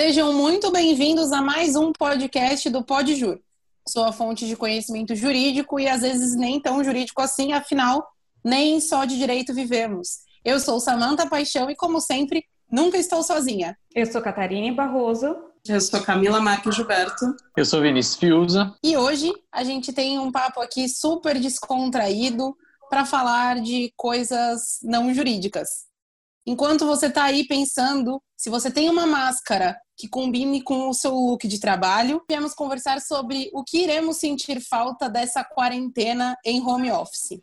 Sejam 0.00 0.32
muito 0.32 0.72
bem-vindos 0.72 1.30
a 1.30 1.42
mais 1.42 1.76
um 1.76 1.92
podcast 1.92 2.70
do 2.70 2.82
PodJur. 2.82 3.38
Sou 3.86 4.02
a 4.02 4.10
fonte 4.10 4.46
de 4.46 4.56
conhecimento 4.56 5.14
jurídico 5.14 5.78
e 5.78 5.86
às 5.86 6.00
vezes 6.00 6.34
nem 6.34 6.58
tão 6.58 6.82
jurídico 6.82 7.20
assim, 7.20 7.52
afinal, 7.52 8.08
nem 8.42 8.80
só 8.80 9.04
de 9.04 9.18
direito 9.18 9.52
vivemos. 9.52 10.20
Eu 10.42 10.58
sou 10.58 10.80
Samanta 10.80 11.28
Paixão 11.28 11.70
e, 11.70 11.76
como 11.76 12.00
sempre, 12.00 12.46
nunca 12.72 12.96
estou 12.96 13.22
sozinha. 13.22 13.76
Eu 13.94 14.10
sou 14.10 14.22
Catarina 14.22 14.74
Barroso. 14.74 15.36
Eu 15.68 15.80
sou 15.82 16.00
Camila 16.00 16.40
Marques 16.40 16.74
Gilberto. 16.74 17.36
Eu 17.54 17.66
sou 17.66 17.82
Vinícius 17.82 18.16
Fiuza. 18.16 18.74
E 18.82 18.96
hoje 18.96 19.30
a 19.52 19.62
gente 19.62 19.92
tem 19.92 20.18
um 20.18 20.32
papo 20.32 20.62
aqui 20.62 20.88
super 20.88 21.38
descontraído 21.38 22.56
para 22.88 23.04
falar 23.04 23.60
de 23.60 23.92
coisas 23.98 24.78
não 24.82 25.12
jurídicas. 25.12 25.89
Enquanto 26.50 26.84
você 26.84 27.06
está 27.06 27.22
aí 27.26 27.46
pensando, 27.46 28.20
se 28.36 28.50
você 28.50 28.72
tem 28.72 28.90
uma 28.90 29.06
máscara 29.06 29.80
que 29.96 30.08
combine 30.08 30.60
com 30.60 30.88
o 30.88 30.92
seu 30.92 31.14
look 31.14 31.46
de 31.46 31.60
trabalho, 31.60 32.24
viemos 32.28 32.54
conversar 32.54 33.00
sobre 33.00 33.48
o 33.54 33.62
que 33.62 33.84
iremos 33.84 34.16
sentir 34.16 34.60
falta 34.60 35.08
dessa 35.08 35.44
quarentena 35.44 36.36
em 36.44 36.60
home 36.60 36.90
office. 36.90 37.40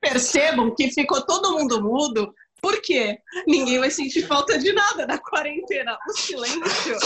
Percebam 0.00 0.74
que 0.74 0.90
ficou 0.90 1.24
todo 1.24 1.52
mundo 1.52 1.80
mudo 1.80 2.34
por 2.64 2.80
quê? 2.80 3.18
Ninguém 3.46 3.78
vai 3.78 3.90
sentir 3.90 4.26
falta 4.26 4.56
de 4.56 4.72
nada 4.72 5.06
na 5.06 5.18
quarentena. 5.18 5.98
O 6.08 6.12
silêncio, 6.14 6.96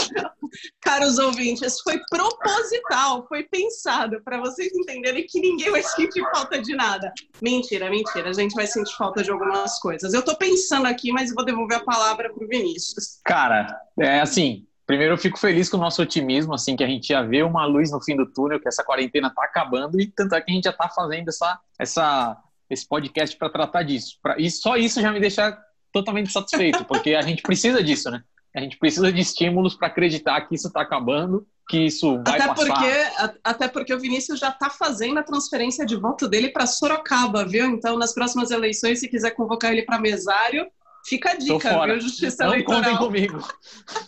caros 0.79 1.19
ouvintes, 1.19 1.81
foi 1.81 1.99
proposital, 2.09 3.27
foi 3.27 3.43
pensado 3.43 4.21
para 4.23 4.39
vocês 4.39 4.71
entenderem 4.73 5.27
que 5.27 5.41
ninguém 5.41 5.69
vai 5.69 5.83
sentir 5.83 6.23
falta 6.33 6.61
de 6.61 6.73
nada. 6.73 7.11
Mentira, 7.41 7.89
mentira. 7.89 8.29
A 8.29 8.33
gente 8.33 8.55
vai 8.55 8.67
sentir 8.67 8.95
falta 8.95 9.21
de 9.21 9.31
algumas 9.31 9.77
coisas. 9.79 10.13
Eu 10.13 10.23
tô 10.23 10.33
pensando 10.37 10.85
aqui, 10.85 11.11
mas 11.11 11.33
vou 11.35 11.43
devolver 11.43 11.79
a 11.79 11.83
palavra 11.83 12.33
pro 12.33 12.47
Vinícius. 12.47 13.19
Cara, 13.25 13.77
é 13.99 14.21
assim, 14.21 14.65
Primeiro, 14.85 15.13
eu 15.13 15.17
fico 15.19 15.37
feliz 15.37 15.69
com 15.69 15.77
o 15.77 15.79
nosso 15.79 16.01
otimismo, 16.01 16.51
assim, 16.51 16.75
que 16.75 16.83
a 16.83 16.87
gente 16.87 17.09
já 17.09 17.21
vê 17.21 17.43
uma 17.43 17.63
luz 17.63 17.91
no 17.91 18.01
fim 18.01 18.15
do 18.15 18.25
túnel, 18.25 18.59
que 18.59 18.67
essa 18.67 18.83
quarentena 18.83 19.29
tá 19.29 19.43
acabando, 19.43 20.01
e 20.01 20.07
tanto 20.07 20.33
é 20.33 20.41
que 20.41 20.51
a 20.51 20.55
gente 20.55 20.63
já 20.63 20.73
tá 20.73 20.89
fazendo 20.89 21.27
essa, 21.27 21.59
essa 21.77 22.35
esse 22.69 22.87
podcast 22.87 23.35
para 23.37 23.49
tratar 23.49 23.83
disso. 23.83 24.17
Pra, 24.21 24.35
e 24.37 24.49
só 24.49 24.77
isso 24.77 25.01
já 25.01 25.11
me 25.11 25.19
deixa 25.19 25.57
totalmente 25.91 26.31
satisfeito, 26.31 26.85
porque 26.85 27.15
a 27.15 27.21
gente 27.21 27.41
precisa 27.41 27.83
disso, 27.83 28.09
né? 28.11 28.23
A 28.55 28.61
gente 28.61 28.77
precisa 28.77 29.11
de 29.11 29.21
estímulos 29.21 29.75
para 29.75 29.87
acreditar 29.87 30.41
que 30.41 30.55
isso 30.55 30.67
está 30.67 30.81
acabando, 30.81 31.45
que 31.69 31.85
isso 31.85 32.21
vai 32.25 32.39
até 32.39 32.47
passar. 32.47 32.65
Porque, 32.65 33.39
até 33.43 33.67
porque 33.67 33.93
o 33.93 33.99
Vinícius 33.99 34.39
já 34.39 34.49
está 34.49 34.69
fazendo 34.71 35.19
a 35.19 35.23
transferência 35.23 35.85
de 35.85 35.95
voto 35.95 36.27
dele 36.27 36.49
para 36.49 36.65
Sorocaba, 36.65 37.45
viu? 37.45 37.65
Então, 37.67 37.97
nas 37.97 38.13
próximas 38.13 38.49
eleições, 38.49 38.99
se 38.99 39.07
quiser 39.07 39.31
convocar 39.31 39.71
ele 39.71 39.83
para 39.83 39.99
mesário, 39.99 40.67
Fica 41.05 41.31
a 41.31 41.35
dica, 41.35 41.85
viu, 41.85 41.99
Justiça 42.01 42.45
Não 42.45 42.53
Eleitoral. 42.53 42.81
contem 42.83 42.97
comigo. 42.97 43.47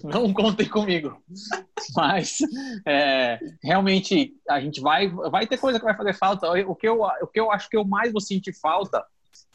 Não 0.03 0.33
contem 0.33 0.67
comigo. 0.67 1.17
Mas, 1.95 2.37
é, 2.85 3.39
realmente, 3.63 4.33
a 4.49 4.59
gente 4.59 4.81
vai... 4.81 5.07
Vai 5.07 5.47
ter 5.47 5.57
coisa 5.57 5.79
que 5.79 5.85
vai 5.85 5.95
fazer 5.95 6.13
falta. 6.13 6.51
O 6.67 6.75
que, 6.75 6.87
eu, 6.87 7.01
o 7.01 7.27
que 7.27 7.39
eu 7.39 7.51
acho 7.51 7.69
que 7.69 7.77
eu 7.77 7.85
mais 7.85 8.11
vou 8.11 8.21
sentir 8.21 8.53
falta 8.53 9.03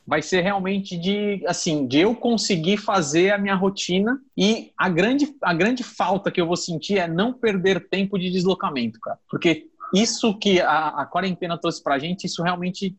vai 0.06 0.22
ser 0.22 0.40
realmente 0.40 0.96
de, 0.96 1.44
assim, 1.46 1.86
de 1.86 1.98
eu 1.98 2.14
conseguir 2.14 2.76
fazer 2.76 3.32
a 3.32 3.38
minha 3.38 3.56
rotina 3.56 4.20
e 4.36 4.70
a 4.78 4.88
grande, 4.88 5.34
a 5.42 5.52
grande 5.52 5.82
falta 5.82 6.30
que 6.30 6.40
eu 6.40 6.46
vou 6.46 6.56
sentir 6.56 6.98
é 6.98 7.08
não 7.08 7.32
perder 7.32 7.88
tempo 7.88 8.16
de 8.16 8.30
deslocamento, 8.30 9.00
cara. 9.00 9.18
Porque 9.28 9.66
isso 9.92 10.36
que 10.38 10.60
a, 10.60 10.88
a 10.88 11.06
quarentena 11.06 11.58
trouxe 11.58 11.82
pra 11.82 11.98
gente, 11.98 12.24
isso 12.24 12.42
realmente 12.42 12.96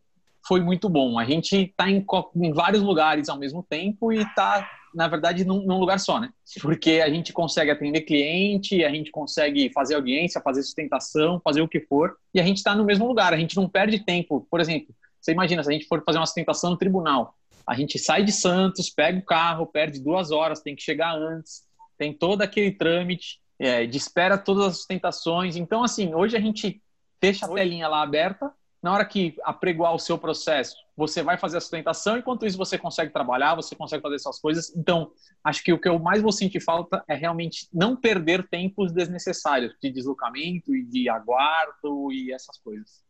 foi 0.48 0.62
muito 0.62 0.88
bom. 0.88 1.20
A 1.20 1.26
gente 1.26 1.56
está 1.56 1.90
em, 1.90 2.06
em, 2.36 2.54
vários 2.54 2.82
lugares 2.82 3.30
ao 3.30 3.38
mesmo 3.38 3.62
tempo 3.62 4.14
e 4.14 4.22
está, 4.22 4.70
na 4.94 5.08
verdade, 5.08 5.44
num, 5.44 5.66
num, 5.66 5.80
lugar 5.80 6.00
só, 6.00 6.20
né? 6.20 6.30
Porque 6.62 7.02
a 7.04 7.10
gente 7.10 7.34
consegue 7.34 7.70
atender 7.70 8.02
cliente, 8.02 8.84
a 8.84 8.90
gente 8.90 9.12
consegue 9.12 9.72
fazer 9.74 9.96
audiência, 9.96 10.42
fazer 10.42 10.64
sustentação, 10.64 11.42
fazer 11.44 11.62
o 11.62 11.68
que 11.68 11.82
for, 11.82 12.16
e 12.34 12.40
a 12.40 12.44
gente 12.44 12.58
está 12.58 12.74
no 12.74 12.86
mesmo 12.86 13.08
lugar. 13.08 13.34
A 13.34 13.38
gente 13.38 13.56
não 13.56 13.68
perde 13.68 14.00
tempo. 14.00 14.48
Por 14.50 14.60
exemplo, 14.60 14.96
você 15.20 15.32
imagina, 15.32 15.64
se 15.64 15.70
a 15.70 15.74
gente 15.74 15.88
for 15.88 16.04
fazer 16.06 16.18
uma 16.18 16.26
sustentação 16.26 16.72
no 16.72 16.78
tribunal, 16.78 17.36
a 17.68 17.76
gente 17.76 18.00
sai 18.00 18.24
de 18.24 18.32
Santos, 18.32 18.90
pega 18.90 19.20
o 19.20 19.26
carro, 19.26 19.68
perde 19.68 20.00
duas 20.00 20.32
horas, 20.32 20.62
tem 20.62 20.76
que 20.76 20.82
chegar 20.82 21.14
antes, 21.14 21.64
tem 21.98 22.14
todo 22.14 22.42
aquele 22.42 22.72
trâmite, 22.72 23.40
é, 23.60 23.86
de 23.86 23.98
espera 23.98 24.38
todas 24.38 24.66
as 24.66 24.78
sustentações. 24.78 25.58
Então, 25.58 25.84
assim, 25.84 26.14
hoje 26.14 26.38
a 26.38 26.40
gente 26.40 26.82
deixa 27.22 27.46
a 27.46 27.50
telinha 27.50 27.88
lá 27.88 28.02
aberta, 28.02 28.52
na 28.82 28.94
hora 28.94 29.06
que 29.06 29.36
apregoar 29.44 29.94
o 29.94 30.00
seu 30.00 30.18
processo, 30.18 30.76
você 30.96 31.22
vai 31.22 31.38
fazer 31.38 31.58
a 31.58 31.62
sustentação, 31.62 32.18
enquanto 32.18 32.46
isso 32.46 32.58
você 32.58 32.78
consegue 32.78 33.12
trabalhar, 33.12 33.56
você 33.56 33.76
consegue 33.76 34.02
fazer 34.02 34.16
essas 34.16 34.40
coisas. 34.40 34.76
Então, 34.76 35.12
acho 35.44 35.64
que 35.64 35.74
o 35.74 35.80
que 35.80 35.88
eu 35.88 36.00
mais 36.00 36.22
vou 36.22 36.32
sentir 36.32 36.60
falta 36.60 37.04
é 37.08 37.16
realmente 37.16 37.68
não 37.74 37.96
perder 37.96 38.48
tempos 38.48 38.92
desnecessários 38.92 39.74
de 39.82 39.92
deslocamento 39.92 40.76
e 40.76 40.84
de 40.84 41.10
aguardo 41.10 42.12
e 42.12 42.32
essas 42.34 42.58
coisas. 42.58 43.04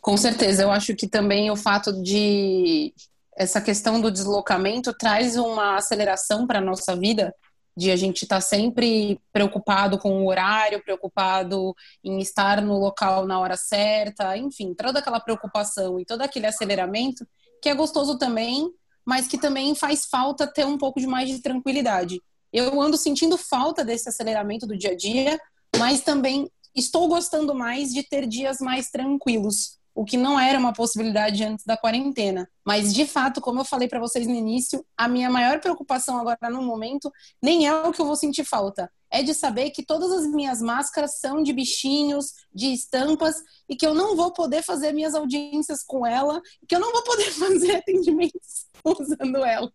Com 0.00 0.16
certeza, 0.16 0.62
eu 0.62 0.70
acho 0.70 0.94
que 0.94 1.08
também 1.08 1.50
o 1.50 1.56
fato 1.56 2.02
de 2.02 2.94
essa 3.36 3.60
questão 3.60 4.00
do 4.00 4.10
deslocamento 4.10 4.92
traz 4.92 5.36
uma 5.36 5.76
aceleração 5.76 6.46
para 6.46 6.58
a 6.58 6.62
nossa 6.62 6.96
vida, 6.96 7.34
de 7.80 7.90
a 7.90 7.96
gente 7.96 8.24
estar 8.24 8.36
tá 8.36 8.40
sempre 8.42 9.18
preocupado 9.32 9.98
com 9.98 10.22
o 10.22 10.28
horário, 10.28 10.84
preocupado 10.84 11.74
em 12.04 12.18
estar 12.18 12.60
no 12.60 12.78
local 12.78 13.26
na 13.26 13.40
hora 13.40 13.56
certa, 13.56 14.36
enfim, 14.36 14.74
toda 14.74 14.98
aquela 14.98 15.18
preocupação 15.18 15.98
e 15.98 16.04
todo 16.04 16.20
aquele 16.20 16.46
aceleramento 16.46 17.26
que 17.62 17.70
é 17.70 17.74
gostoso 17.74 18.18
também, 18.18 18.70
mas 19.02 19.26
que 19.26 19.38
também 19.38 19.74
faz 19.74 20.04
falta 20.04 20.46
ter 20.46 20.66
um 20.66 20.76
pouco 20.76 21.00
de 21.00 21.06
mais 21.06 21.30
de 21.30 21.40
tranquilidade. 21.40 22.20
Eu 22.52 22.78
ando 22.82 22.98
sentindo 22.98 23.38
falta 23.38 23.82
desse 23.82 24.10
aceleramento 24.10 24.66
do 24.66 24.76
dia 24.76 24.90
a 24.90 24.96
dia, 24.96 25.40
mas 25.78 26.02
também 26.02 26.50
estou 26.76 27.08
gostando 27.08 27.54
mais 27.54 27.94
de 27.94 28.02
ter 28.02 28.26
dias 28.26 28.58
mais 28.60 28.90
tranquilos 28.90 29.79
o 29.94 30.04
que 30.04 30.16
não 30.16 30.38
era 30.38 30.58
uma 30.58 30.72
possibilidade 30.72 31.42
antes 31.44 31.64
da 31.64 31.76
quarentena. 31.76 32.48
Mas, 32.64 32.94
de 32.94 33.06
fato, 33.06 33.40
como 33.40 33.60
eu 33.60 33.64
falei 33.64 33.88
para 33.88 34.00
vocês 34.00 34.26
no 34.26 34.34
início, 34.34 34.84
a 34.96 35.08
minha 35.08 35.28
maior 35.28 35.60
preocupação 35.60 36.18
agora 36.18 36.50
no 36.50 36.62
momento 36.62 37.10
nem 37.42 37.66
é 37.66 37.74
o 37.74 37.92
que 37.92 38.00
eu 38.00 38.06
vou 38.06 38.16
sentir 38.16 38.44
falta, 38.44 38.90
é 39.10 39.22
de 39.22 39.34
saber 39.34 39.70
que 39.70 39.84
todas 39.84 40.12
as 40.12 40.26
minhas 40.26 40.62
máscaras 40.62 41.18
são 41.18 41.42
de 41.42 41.52
bichinhos, 41.52 42.32
de 42.54 42.72
estampas, 42.72 43.36
e 43.68 43.74
que 43.74 43.86
eu 43.86 43.94
não 43.94 44.16
vou 44.16 44.32
poder 44.32 44.62
fazer 44.62 44.92
minhas 44.92 45.14
audiências 45.14 45.82
com 45.82 46.06
ela, 46.06 46.40
que 46.68 46.74
eu 46.74 46.80
não 46.80 46.92
vou 46.92 47.02
poder 47.02 47.30
fazer 47.34 47.76
atendimentos 47.76 48.66
usando 48.84 49.44
ela. 49.44 49.72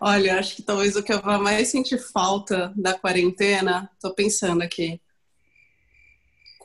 Olha, 0.00 0.38
acho 0.38 0.56
que 0.56 0.62
talvez 0.62 0.96
o 0.96 1.02
que 1.02 1.12
eu 1.12 1.20
vá 1.20 1.38
mais 1.38 1.68
sentir 1.68 1.98
falta 1.98 2.72
da 2.76 2.94
quarentena, 2.94 3.90
tô 4.00 4.14
pensando 4.14 4.62
aqui, 4.62 5.00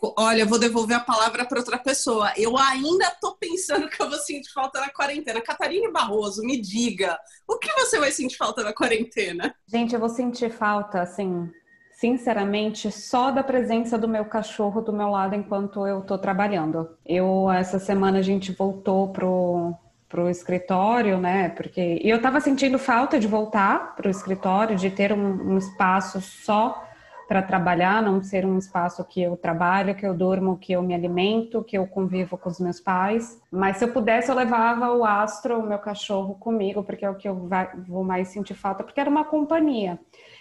Olha, 0.02 0.46
vou 0.46 0.58
devolver 0.58 0.98
a 0.98 1.02
palavra 1.02 1.46
para 1.46 1.60
outra 1.60 1.78
pessoa. 1.78 2.32
Eu 2.38 2.58
ainda 2.58 3.06
estou 3.06 3.36
pensando 3.36 3.90
que 3.90 4.02
eu 4.02 4.10
vou 4.10 4.18
sentir 4.20 4.52
falta 4.52 4.80
na 4.80 4.90
quarentena. 4.90 5.42
Catarina 5.42 5.92
Barroso, 5.92 6.42
me 6.42 6.60
diga, 6.60 7.18
o 7.48 7.58
que 7.58 7.72
você 7.74 8.00
vai 8.00 8.12
sentir 8.12 8.38
falta 8.38 8.64
na 8.64 8.74
quarentena? 8.74 9.54
Gente, 9.68 9.94
eu 9.94 10.00
vou 10.00 10.10
sentir 10.10 10.52
falta, 10.52 11.02
assim, 11.02 11.50
sinceramente, 11.94 12.92
só 12.92 13.30
da 13.30 13.44
presença 13.44 13.98
do 13.98 14.08
meu 14.08 14.26
cachorro 14.26 14.82
do 14.82 14.94
meu 14.94 15.10
lado 15.10 15.36
enquanto 15.36 15.86
eu 15.86 16.00
estou 16.00 16.18
trabalhando. 16.18 16.90
Eu, 17.06 17.52
essa 17.52 17.80
semana, 17.80 18.20
a 18.20 18.24
gente 18.24 18.52
voltou 18.52 19.12
pro 19.12 19.74
pro 20.08 20.28
escritório, 20.28 21.20
né? 21.20 21.50
Porque 21.50 22.00
e 22.04 22.10
eu 22.10 22.18
estava 22.18 22.42
sentindo 22.42 22.80
falta 22.80 23.20
de 23.20 23.28
voltar 23.28 23.96
pro 23.96 24.10
escritório, 24.10 24.76
de 24.76 24.90
ter 24.90 25.14
um, 25.14 25.54
um 25.54 25.58
espaço 25.60 26.20
só 26.20 26.84
para 27.30 27.44
trabalhar, 27.44 28.02
não 28.02 28.24
ser 28.24 28.44
um 28.44 28.58
espaço 28.58 29.06
que 29.06 29.22
eu 29.22 29.38
trabalho, 29.38 29.94
que 29.94 30.04
eu 30.04 30.16
durmo, 30.16 30.58
que 30.58 30.74
eu 30.74 30.82
me 30.82 30.96
alimento, 30.96 31.64
que 31.64 31.78
eu 31.78 31.86
convivo 31.86 32.36
com 32.40 32.50
os 32.50 32.60
meus 32.60 32.80
pais. 32.80 33.40
Mas 33.52 33.78
se 33.78 33.86
eu 33.86 33.94
pudesse, 33.94 34.32
eu 34.32 34.36
levava 34.36 34.92
o 34.92 35.06
Astro, 35.06 35.60
o 35.60 35.64
meu 35.64 35.78
cachorro, 35.78 36.34
comigo, 36.34 36.84
porque 36.84 37.06
é 37.06 37.10
o 37.10 37.14
que 37.14 37.30
eu 37.30 37.48
vou 37.88 38.04
mais 38.04 38.30
sentir 38.30 38.56
falta, 38.56 38.84
porque 38.84 39.00
era 39.00 39.08
uma 39.08 39.24
companhia. 39.24 40.00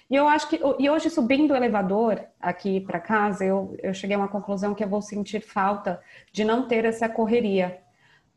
E 0.09 0.15
eu 0.17 0.27
acho 0.27 0.49
que, 0.49 0.59
e 0.79 0.89
hoje 0.89 1.11
subindo 1.11 1.51
o 1.51 1.57
elevador 1.57 2.23
aqui 2.41 2.81
para 2.81 2.99
casa, 2.99 3.45
eu, 3.45 3.77
eu 3.83 3.93
cheguei 3.93 4.17
a 4.17 4.19
uma 4.19 4.29
conclusão 4.29 4.75
que 4.75 4.83
eu 4.83 4.89
vou 4.89 5.03
sentir 5.03 5.41
falta 5.41 6.01
de 6.33 6.43
não 6.43 6.67
ter 6.67 6.87
essa 6.87 7.07
correria, 7.07 7.81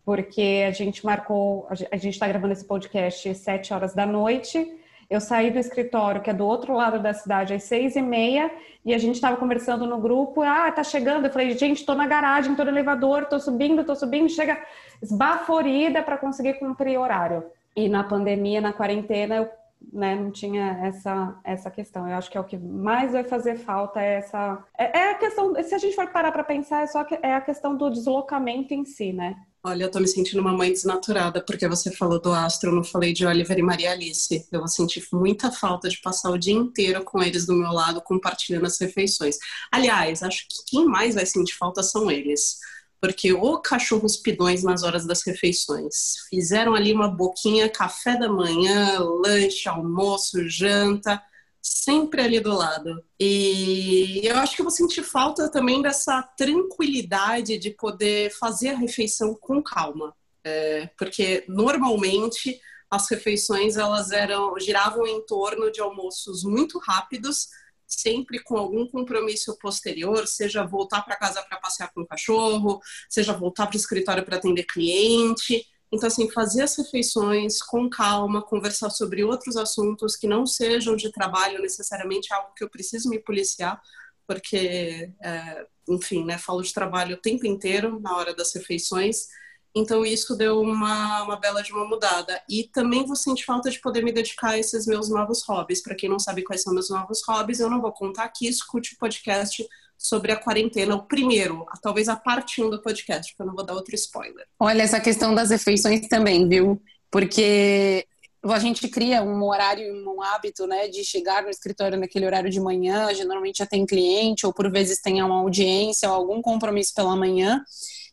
porque 0.03 0.65
a 0.67 0.71
gente 0.71 1.05
marcou, 1.05 1.67
a 1.69 1.95
gente 1.95 2.15
está 2.15 2.27
gravando 2.27 2.51
esse 2.51 2.65
podcast 2.65 3.33
sete 3.33 3.73
horas 3.73 3.93
da 3.93 4.05
noite 4.05 4.80
eu 5.11 5.19
saí 5.19 5.51
do 5.51 5.59
escritório, 5.59 6.21
que 6.21 6.29
é 6.29 6.33
do 6.33 6.47
outro 6.47 6.73
lado 6.73 6.97
da 6.97 7.13
cidade, 7.13 7.53
às 7.53 7.63
seis 7.63 7.97
e 7.97 8.01
meia, 8.01 8.49
e 8.85 8.93
a 8.93 8.97
gente 8.97 9.15
estava 9.15 9.35
conversando 9.35 9.85
no 9.85 9.99
grupo. 9.99 10.41
Ah, 10.41 10.71
tá 10.71 10.85
chegando. 10.85 11.25
Eu 11.25 11.31
falei, 11.31 11.51
gente, 11.57 11.79
estou 11.79 11.95
na 11.95 12.07
garagem, 12.07 12.51
estou 12.51 12.65
no 12.65 12.71
elevador, 12.71 13.23
estou 13.23 13.37
subindo, 13.37 13.81
estou 13.81 13.95
subindo. 13.95 14.29
Chega 14.29 14.57
esbaforida 15.01 16.01
para 16.01 16.17
conseguir 16.17 16.53
cumprir 16.53 16.97
horário. 16.97 17.43
E 17.75 17.89
na 17.89 18.05
pandemia, 18.05 18.61
na 18.61 18.71
quarentena, 18.71 19.35
eu 19.35 19.49
né, 19.91 20.15
não 20.15 20.31
tinha 20.31 20.79
essa, 20.81 21.35
essa 21.43 21.69
questão. 21.69 22.07
Eu 22.07 22.15
acho 22.15 22.31
que 22.31 22.37
é 22.37 22.41
o 22.41 22.45
que 22.45 22.57
mais 22.57 23.11
vai 23.11 23.25
fazer 23.25 23.57
falta 23.57 24.01
é 24.01 24.13
essa. 24.13 24.63
É, 24.77 24.97
é 24.97 25.11
a 25.11 25.15
questão. 25.15 25.53
Se 25.61 25.75
a 25.75 25.77
gente 25.77 25.93
for 25.93 26.07
parar 26.07 26.31
para 26.31 26.45
pensar, 26.45 26.83
é 26.83 26.87
só 26.87 27.03
que, 27.03 27.19
é 27.21 27.33
a 27.33 27.41
questão 27.41 27.75
do 27.75 27.89
deslocamento 27.89 28.73
em 28.73 28.85
si, 28.85 29.11
né? 29.11 29.35
Olha, 29.63 29.83
eu 29.83 29.91
tô 29.91 29.99
me 29.99 30.07
sentindo 30.07 30.41
uma 30.41 30.57
mãe 30.57 30.71
desnaturada, 30.71 31.39
porque 31.45 31.67
você 31.67 31.91
falou 31.91 32.19
do 32.19 32.33
Astro, 32.33 32.71
eu 32.71 32.75
não 32.75 32.83
falei 32.83 33.13
de 33.13 33.27
Oliver 33.27 33.59
e 33.59 33.61
Maria 33.61 33.91
Alice. 33.91 34.47
Eu 34.51 34.59
vou 34.59 34.67
sentir 34.67 35.07
muita 35.13 35.51
falta 35.51 35.87
de 35.87 36.01
passar 36.01 36.31
o 36.31 36.37
dia 36.37 36.53
inteiro 36.53 37.03
com 37.03 37.21
eles 37.21 37.45
do 37.45 37.53
meu 37.53 37.71
lado, 37.71 38.01
compartilhando 38.01 38.65
as 38.65 38.79
refeições. 38.79 39.37
Aliás, 39.71 40.23
acho 40.23 40.47
que 40.49 40.65
quem 40.65 40.85
mais 40.85 41.13
vai 41.13 41.27
sentir 41.27 41.53
falta 41.57 41.83
são 41.83 42.09
eles. 42.09 42.57
Porque 42.99 43.33
o 43.33 43.59
cachorros 43.59 44.17
pidões 44.17 44.63
nas 44.63 44.81
horas 44.81 45.05
das 45.05 45.21
refeições. 45.23 46.15
Fizeram 46.27 46.73
ali 46.73 46.91
uma 46.91 47.07
boquinha, 47.07 47.69
café 47.69 48.17
da 48.17 48.29
manhã, 48.29 48.99
lanche, 48.99 49.69
almoço, 49.69 50.49
janta 50.49 51.21
sempre 51.61 52.21
ali 52.21 52.39
do 52.39 52.53
lado. 52.53 53.03
E 53.19 54.21
eu 54.23 54.37
acho 54.37 54.55
que 54.55 54.61
eu 54.61 54.65
vou 54.65 54.71
sentir 54.71 55.03
falta 55.03 55.49
também 55.49 55.81
dessa 55.81 56.23
tranquilidade 56.37 57.57
de 57.57 57.69
poder 57.71 58.31
fazer 58.31 58.69
a 58.69 58.77
refeição 58.77 59.35
com 59.35 59.61
calma. 59.61 60.15
É, 60.43 60.89
porque 60.97 61.45
normalmente 61.47 62.59
as 62.89 63.07
refeições 63.09 63.77
elas 63.77 64.11
eram 64.11 64.59
giravam 64.59 65.05
em 65.05 65.23
torno 65.25 65.71
de 65.71 65.79
almoços 65.79 66.43
muito 66.43 66.79
rápidos, 66.79 67.47
sempre 67.87 68.39
com 68.39 68.57
algum 68.57 68.87
compromisso 68.87 69.57
posterior, 69.59 70.25
seja 70.25 70.65
voltar 70.65 71.03
para 71.03 71.15
casa 71.15 71.43
para 71.43 71.59
passear 71.59 71.91
com 71.93 72.01
o 72.01 72.07
cachorro, 72.07 72.81
seja 73.09 73.33
voltar 73.33 73.67
para 73.67 73.75
o 73.75 73.79
escritório 73.79 74.25
para 74.25 74.37
atender 74.37 74.63
cliente. 74.63 75.65
Então, 75.91 76.07
assim, 76.07 76.29
fazer 76.31 76.61
as 76.61 76.75
refeições 76.77 77.61
com 77.61 77.89
calma, 77.89 78.41
conversar 78.41 78.89
sobre 78.89 79.23
outros 79.23 79.57
assuntos 79.57 80.15
que 80.15 80.25
não 80.25 80.45
sejam 80.45 80.95
de 80.95 81.11
trabalho 81.11 81.61
necessariamente 81.61 82.33
algo 82.33 82.53
que 82.55 82.63
eu 82.63 82.69
preciso 82.69 83.09
me 83.09 83.19
policiar, 83.19 83.81
porque, 84.25 85.11
é, 85.21 85.67
enfim, 85.89 86.23
né, 86.23 86.37
falo 86.37 86.61
de 86.61 86.73
trabalho 86.73 87.15
o 87.15 87.21
tempo 87.21 87.45
inteiro 87.45 87.99
na 87.99 88.15
hora 88.15 88.33
das 88.33 88.53
refeições. 88.53 89.27
Então, 89.75 90.05
isso 90.05 90.35
deu 90.35 90.61
uma, 90.61 91.23
uma 91.23 91.35
bela 91.37 91.61
de 91.61 91.73
uma 91.73 91.85
mudada. 91.85 92.41
E 92.49 92.69
também 92.73 93.05
vou 93.05 93.15
sentir 93.15 93.43
falta 93.43 93.69
de 93.69 93.79
poder 93.79 94.01
me 94.03 94.13
dedicar 94.13 94.51
a 94.51 94.57
esses 94.57 94.85
meus 94.85 95.09
novos 95.09 95.43
hobbies. 95.43 95.81
Para 95.81 95.95
quem 95.95 96.09
não 96.09 96.19
sabe 96.19 96.43
quais 96.43 96.61
são 96.61 96.73
meus 96.73 96.89
novos 96.89 97.21
hobbies, 97.27 97.59
eu 97.59 97.69
não 97.69 97.81
vou 97.81 97.91
contar 97.91 98.23
aqui, 98.23 98.47
escute 98.47 98.93
o 98.93 98.97
podcast 98.97 99.67
sobre 100.01 100.31
a 100.31 100.35
quarentena, 100.35 100.95
o 100.95 101.03
primeiro, 101.03 101.63
talvez 101.79 102.09
a 102.09 102.15
parte 102.15 102.59
1 102.59 102.71
do 102.71 102.81
podcast, 102.81 103.31
porque 103.31 103.43
eu 103.43 103.45
não 103.45 103.53
vou 103.53 103.63
dar 103.63 103.75
outro 103.75 103.93
spoiler. 103.93 104.47
Olha, 104.59 104.81
essa 104.81 104.99
questão 104.99 105.35
das 105.35 105.51
refeições 105.51 106.07
também, 106.07 106.49
viu? 106.49 106.81
Porque 107.11 108.07
a 108.43 108.57
gente 108.57 108.87
cria 108.87 109.21
um 109.21 109.43
horário, 109.43 109.93
um 110.09 110.19
hábito, 110.23 110.65
né, 110.65 110.87
de 110.87 111.03
chegar 111.03 111.43
no 111.43 111.51
escritório 111.51 111.99
naquele 111.99 112.25
horário 112.25 112.49
de 112.49 112.59
manhã, 112.59 113.13
geralmente 113.13 113.59
já 113.59 113.67
tem 113.67 113.85
cliente, 113.85 114.43
ou 114.43 114.51
por 114.51 114.71
vezes 114.71 114.99
tem 114.99 115.21
uma 115.21 115.39
audiência 115.39 116.09
ou 116.09 116.15
algum 116.15 116.41
compromisso 116.41 116.95
pela 116.95 117.15
manhã, 117.15 117.63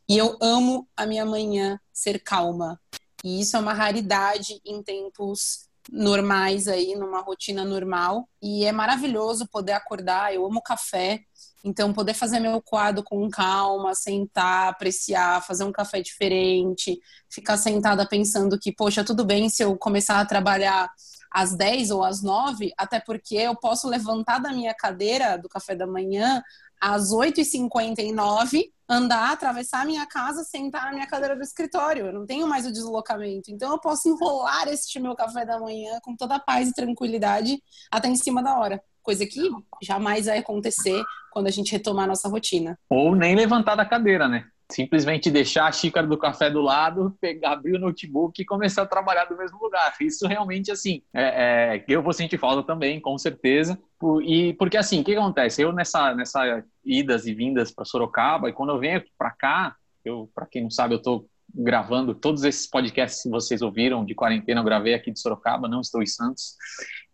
e 0.06 0.19
eu 0.19 0.37
amo 0.43 0.87
a 0.94 1.06
minha 1.06 1.25
manhã 1.25 1.81
ser 1.90 2.19
calma. 2.19 2.79
E 3.25 3.40
isso 3.40 3.56
é 3.56 3.61
uma 3.61 3.73
raridade 3.73 4.61
em 4.64 4.82
tempos 4.82 5.68
normais 5.88 6.69
aí, 6.69 6.94
numa 6.94 7.20
rotina 7.20 7.64
normal. 7.64 8.29
E 8.43 8.64
é 8.64 8.73
maravilhoso 8.73 9.49
poder 9.49 9.73
acordar. 9.73 10.35
Eu 10.35 10.44
amo 10.44 10.62
café, 10.62 11.20
então 11.64 11.93
poder 11.93 12.14
fazer 12.14 12.40
meu 12.40 12.61
quadro 12.61 13.02
com 13.02 13.29
calma, 13.31 13.94
sentar, 13.94 14.69
apreciar, 14.69 15.43
fazer 15.44 15.64
um 15.64 15.73
café 15.73 16.00
diferente, 16.00 17.00
ficar 17.29 17.56
sentada 17.56 18.06
pensando 18.06 18.58
que, 18.58 18.73
poxa, 18.73 19.05
tudo 19.05 19.25
bem 19.25 19.49
se 19.49 19.62
eu 19.62 19.76
começar 19.76 20.20
a 20.20 20.26
trabalhar 20.26 20.90
às 21.31 21.55
10 21.55 21.90
ou 21.90 22.05
às 22.05 22.23
9, 22.23 22.73
até 22.76 23.00
porque 23.00 23.37
eu 23.37 23.55
posso 23.56 23.88
levantar 23.88 24.38
da 24.38 24.52
minha 24.52 24.75
cadeira 24.75 25.37
do 25.37 25.49
café 25.49 25.75
da 25.75 25.87
manhã 25.87 26.43
às 26.81 27.13
8h59, 27.13 28.71
andar, 28.89 29.33
atravessar 29.33 29.83
a 29.83 29.85
minha 29.85 30.07
casa, 30.07 30.45
sentar 30.45 30.87
na 30.87 30.93
minha 30.93 31.07
cadeira 31.07 31.37
do 31.37 31.43
escritório. 31.43 32.07
Eu 32.07 32.13
não 32.13 32.27
tenho 32.27 32.47
mais 32.47 32.67
o 32.67 32.73
deslocamento. 32.73 33.51
Então 33.51 33.73
eu 33.73 33.79
posso 33.79 34.09
enrolar 34.09 34.69
este 34.69 34.99
meu 34.99 35.15
café 35.15 35.45
da 35.45 35.59
manhã 35.59 35.99
com 36.03 36.17
toda 36.17 36.37
a 36.37 36.41
paz 36.41 36.69
e 36.69 36.75
tranquilidade 36.75 37.63
até 37.91 38.09
em 38.09 38.17
cima 38.17 38.43
da 38.43 38.59
hora. 38.59 38.83
Coisa 39.03 39.27
que 39.27 39.41
jamais 39.83 40.27
vai 40.27 40.39
acontecer 40.39 41.03
quando 41.31 41.47
a 41.47 41.51
gente 41.51 41.73
retomar 41.73 42.05
a 42.05 42.09
nossa 42.09 42.29
rotina. 42.29 42.79
Ou 42.89 43.15
nem 43.15 43.35
levantar 43.35 43.75
da 43.75 43.85
cadeira, 43.85 44.29
né? 44.29 44.47
Simplesmente 44.70 45.31
deixar 45.31 45.67
a 45.67 45.73
xícara 45.73 46.06
do 46.06 46.19
café 46.19 46.50
do 46.50 46.61
lado, 46.61 47.17
pegar, 47.20 47.53
abrir 47.53 47.76
o 47.76 47.79
notebook 47.79 48.41
e 48.41 48.44
começar 48.44 48.82
a 48.82 48.87
trabalhar 48.87 49.25
do 49.25 49.37
mesmo 49.37 49.59
lugar. 49.59 49.94
Isso 50.00 50.26
realmente, 50.26 50.70
assim, 50.70 51.03
é, 51.12 51.76
é, 51.76 51.85
eu 51.88 52.03
vou 52.03 52.12
sentir 52.12 52.38
falta 52.38 52.62
também, 52.62 53.00
com 53.00 53.17
certeza. 53.17 53.79
E 54.25 54.53
porque, 54.55 54.76
assim, 54.76 55.00
o 55.00 55.05
que 55.05 55.17
acontece? 55.17 55.62
Eu, 55.62 55.73
nessa, 55.73 56.15
nessa 56.15 56.62
idas 56.85 57.26
e 57.26 57.35
vindas 57.35 57.70
para 57.73 57.85
Sorocaba, 57.85 58.50
e 58.50 58.53
quando 58.53 58.70
eu 58.70 58.79
venho 58.79 59.03
para 59.17 59.31
cá, 59.31 59.76
eu, 60.05 60.31
para 60.35 60.47
quem 60.47 60.62
não 60.62 60.71
sabe, 60.71 60.94
eu 60.94 60.99
estou 60.99 61.26
gravando 61.55 62.14
todos 62.14 62.44
esses 62.44 62.69
podcasts 62.69 63.23
que 63.23 63.31
vocês 63.31 63.62
ouviram 63.62 64.05
de 64.05 64.14
quarentena, 64.14 64.61
eu 64.61 64.64
gravei 64.64 64.93
aqui 64.93 65.11
de 65.11 65.19
Sorocaba, 65.19 65.67
não 65.67 65.81
estou 65.81 66.03
em 66.03 66.06
Santos. 66.06 66.56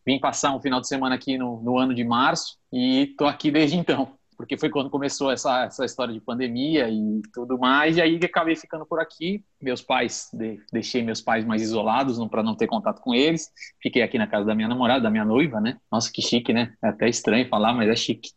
Vim 0.04 0.18
passar 0.18 0.54
um 0.54 0.60
final 0.60 0.80
de 0.80 0.88
semana 0.88 1.14
aqui 1.14 1.38
no, 1.38 1.62
no 1.62 1.78
ano 1.78 1.94
de 1.94 2.04
março 2.04 2.58
e 2.72 3.10
estou 3.10 3.28
aqui 3.28 3.50
desde 3.50 3.76
então 3.76 4.18
porque 4.36 4.56
foi 4.56 4.68
quando 4.68 4.90
começou 4.90 5.30
essa, 5.30 5.64
essa 5.64 5.84
história 5.84 6.12
de 6.12 6.20
pandemia 6.20 6.88
e 6.88 7.22
tudo 7.32 7.58
mais, 7.58 7.96
e 7.96 8.02
aí 8.02 8.18
acabei 8.22 8.56
ficando 8.56 8.86
por 8.86 9.00
aqui. 9.00 9.42
Meus 9.60 9.80
pais, 9.80 10.28
de, 10.32 10.60
deixei 10.72 11.02
meus 11.02 11.20
pais 11.20 11.44
mais 11.44 11.62
isolados 11.62 12.18
para 12.28 12.42
não 12.42 12.54
ter 12.54 12.66
contato 12.66 13.00
com 13.00 13.14
eles. 13.14 13.50
Fiquei 13.82 14.02
aqui 14.02 14.18
na 14.18 14.26
casa 14.26 14.44
da 14.44 14.54
minha 14.54 14.68
namorada, 14.68 15.02
da 15.02 15.10
minha 15.10 15.24
noiva, 15.24 15.60
né? 15.60 15.78
Nossa, 15.90 16.10
que 16.12 16.20
chique, 16.20 16.52
né? 16.52 16.72
É 16.82 16.88
até 16.88 17.08
estranho 17.08 17.48
falar, 17.48 17.72
mas 17.72 17.88
é 17.88 17.96
chique. 17.96 18.30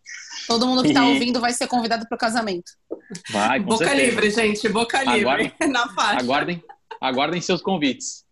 Todo 0.47 0.67
mundo 0.67 0.81
que 0.81 0.89
está 0.89 1.03
e... 1.03 1.13
ouvindo 1.13 1.41
vai 1.41 1.51
ser 1.51 1.67
convidado 1.67 2.07
para 2.07 2.15
o 2.15 2.19
casamento. 2.19 2.71
Vai, 3.31 3.59
com 3.59 3.65
Boca 3.65 3.85
certeza. 3.85 4.09
livre, 4.09 4.29
gente, 4.31 4.69
boca 4.69 5.03
livre. 5.03 5.21
Aguardem, 5.21 5.53
na 5.69 5.87
faixa. 5.89 6.23
Aguardem, 6.23 6.63
aguardem 7.01 7.41
seus 7.41 7.61
convites. 7.61 8.25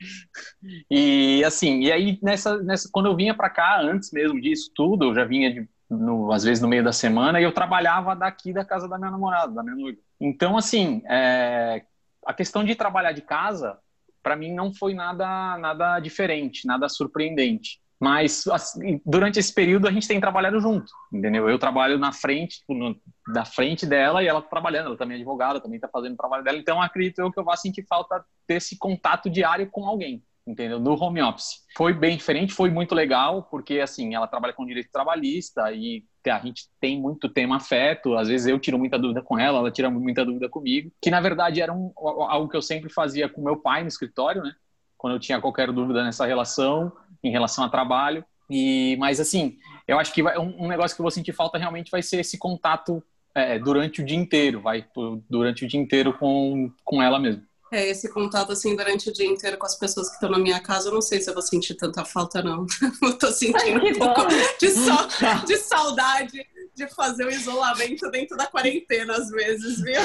E 0.90 1.44
assim, 1.44 1.82
e 1.82 1.92
aí 1.92 2.20
nessa, 2.22 2.58
nessa 2.62 2.90
quando 2.92 3.08
eu 3.08 3.16
vinha 3.16 3.34
para 3.34 3.50
cá 3.50 3.82
antes 3.82 4.12
mesmo 4.12 4.40
disso 4.40 4.72
tudo, 4.74 5.06
eu 5.06 5.16
já 5.16 5.26
vinha 5.26 5.54
de 5.54 5.68
no, 5.90 6.32
às 6.32 6.44
vezes 6.44 6.62
no 6.62 6.68
meio 6.68 6.84
da 6.84 6.92
semana, 6.92 7.40
e 7.40 7.44
eu 7.44 7.54
trabalhava 7.54 8.16
daqui 8.16 8.52
da 8.52 8.66
casa 8.66 8.88
da 8.88 8.98
minha 8.98 9.12
namorada, 9.12 9.52
da 9.54 9.64
minha 9.64 9.76
noiva. 9.76 10.00
Então, 10.20 10.58
assim, 10.58 11.02
é, 11.08 11.84
a 12.26 12.34
questão 12.34 12.64
de 12.64 12.76
trabalhar 12.76 13.12
de 13.12 13.22
casa, 13.22 13.78
para 14.24 14.36
mim 14.36 14.54
não 14.54 14.74
foi 14.74 14.94
nada, 14.94 15.58
nada 15.58 16.00
diferente, 16.00 16.66
nada 16.66 16.90
surpreendente. 16.90 17.80
Mas 17.98 18.46
assim, 18.48 19.02
durante 19.06 19.40
esse 19.40 19.54
período 19.54 19.88
a 19.88 19.92
gente 19.92 20.08
tem 20.08 20.20
trabalhado 20.20 20.60
junto, 20.60 20.92
entendeu? 21.14 21.50
Eu 21.50 21.58
trabalho 21.58 21.98
na 21.98 22.12
frente, 22.12 22.60
tipo, 22.60 22.74
no, 22.74 23.00
da 23.34 23.46
frente 23.46 23.86
dela 23.86 24.22
e 24.22 24.28
ela 24.28 24.42
tá 24.42 24.50
trabalhando, 24.50 24.88
ela 24.88 24.98
também 24.98 25.16
é 25.16 25.20
advogada, 25.20 25.62
também 25.62 25.78
está 25.78 25.88
fazendo 25.88 26.14
o 26.14 26.18
trabalho 26.18 26.44
dela. 26.44 26.58
Então 26.58 26.82
acredito 26.82 27.20
eu 27.20 27.32
que 27.32 27.40
eu 27.40 27.44
vou 27.46 27.56
sentir 27.56 27.86
falta 27.88 28.24
desse 28.48 28.78
contato 28.78 29.30
diário 29.30 29.70
com 29.72 29.86
alguém 29.86 30.22
entendeu? 30.46 30.80
No 30.80 30.94
home 30.94 31.22
office. 31.22 31.64
Foi 31.76 31.94
bem 31.94 32.18
diferente, 32.18 32.54
foi 32.54 32.70
muito 32.70 32.94
legal, 32.94 33.44
porque 33.44 33.80
assim, 33.80 34.14
ela 34.14 34.28
trabalha 34.28 34.54
com 34.54 34.66
direito 34.66 34.92
trabalhista 34.92 35.72
e 35.72 36.04
a 36.28 36.40
gente 36.40 36.66
tem 36.80 37.00
muito 37.00 37.30
tema 37.30 37.58
afeto, 37.58 38.16
às 38.16 38.28
vezes 38.28 38.48
eu 38.48 38.60
tiro 38.60 38.80
muita 38.80 38.98
dúvida 38.98 39.22
com 39.22 39.38
ela, 39.38 39.60
ela 39.60 39.72
tira 39.72 39.90
muita 39.90 40.26
dúvida 40.26 40.50
comigo, 40.50 40.92
que 41.02 41.12
na 41.12 41.22
verdade 41.22 41.62
era 41.62 41.74
um, 41.74 41.92
algo 41.96 42.50
que 42.50 42.58
eu 42.58 42.62
sempre 42.62 42.90
fazia 42.90 43.30
com 43.30 43.44
meu 43.44 43.58
pai 43.58 43.82
no 43.82 43.88
escritório, 43.88 44.42
né? 44.42 44.54
Quando 44.98 45.14
eu 45.14 45.20
tinha 45.20 45.42
qualquer 45.42 45.72
dúvida 45.72 46.04
nessa 46.04 46.26
relação, 46.26 46.92
em 47.24 47.32
relação 47.32 47.64
a 47.64 47.70
trabalho. 47.70 48.26
E, 48.50 48.96
mas 49.00 49.20
assim, 49.20 49.58
eu 49.88 50.00
acho 50.00 50.14
que 50.14 50.24
vai, 50.24 50.38
um, 50.38 50.66
um 50.66 50.68
negócio 50.68 50.96
que 50.96 51.02
eu 51.02 51.04
vou 51.04 51.12
sentir 51.12 51.34
falta 51.34 51.58
realmente 51.58 51.92
vai 51.92 52.02
ser 52.02 52.22
esse 52.22 52.38
contato 52.38 53.04
é, 53.34 53.60
durante 53.60 54.02
o 54.02 54.06
dia 54.06 54.18
inteiro, 54.18 54.62
vai 54.62 54.86
durante 55.30 55.66
o 55.66 55.68
dia 55.68 55.80
inteiro 55.80 56.18
com, 56.18 56.72
com 56.84 57.02
ela 57.02 57.20
mesmo. 57.20 57.44
É, 57.72 57.90
esse 57.90 58.10
contato 58.10 58.52
assim 58.52 58.76
durante 58.76 59.10
o 59.10 59.14
dia 59.14 59.26
inteiro 59.26 59.58
com 59.58 59.66
as 59.66 59.76
pessoas 59.76 60.08
que 60.08 60.16
estão 60.16 60.30
na 60.30 60.38
minha 60.38 60.60
casa, 60.60 60.90
eu 60.90 60.94
não 60.94 61.02
sei 61.02 61.20
se 61.20 61.30
eu 61.30 61.34
vou 61.34 61.42
sentir 61.42 61.74
tanta 61.76 62.06
falta, 62.06 62.42
não. 62.42 62.66
eu 63.02 63.18
tô 63.18 63.32
sentindo 63.32 63.82
Ai, 63.82 63.92
um 63.92 63.98
pouco 63.98 64.28
de, 64.60 64.70
so, 64.70 64.92
de 65.46 65.58
saudade 65.58 66.46
de 66.76 66.88
fazer 66.90 67.26
o 67.26 67.32
isolamento 67.32 68.12
dentro 68.12 68.36
da 68.36 68.46
quarentena, 68.48 69.14
às 69.14 69.30
vezes, 69.30 69.82
viu? 69.82 70.02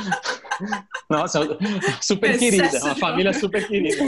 Nossa, 1.08 1.40
super 2.02 2.34
Excesso 2.34 2.38
querida, 2.38 2.84
uma 2.84 2.94
família 2.96 3.32
super 3.32 3.66
querida. 3.66 4.04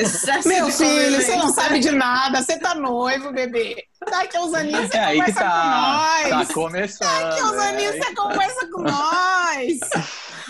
Excesso 0.00 0.48
Meu 0.48 0.70
filho, 0.70 1.20
você 1.20 1.36
não 1.36 1.52
sabe 1.52 1.80
de 1.80 1.90
nada, 1.90 2.42
você 2.42 2.58
tá 2.58 2.76
noivo, 2.76 3.32
bebê. 3.32 3.84
Daqui 4.08 4.38
uns 4.38 4.54
aninhos 4.54 4.88
você 4.88 4.96
é 4.96 5.04
aí 5.04 5.22
que 5.24 5.32
tá, 5.32 6.20
com 6.22 6.30
nós. 6.30 6.48
Tá 6.48 6.54
começando. 6.54 7.08
Daqui 7.08 7.42
uns 7.42 7.54
é 7.54 7.68
aninhos 7.68 7.96
você 7.96 8.14
conversa 8.14 8.70
com 8.70 8.82
nós. 8.82 9.78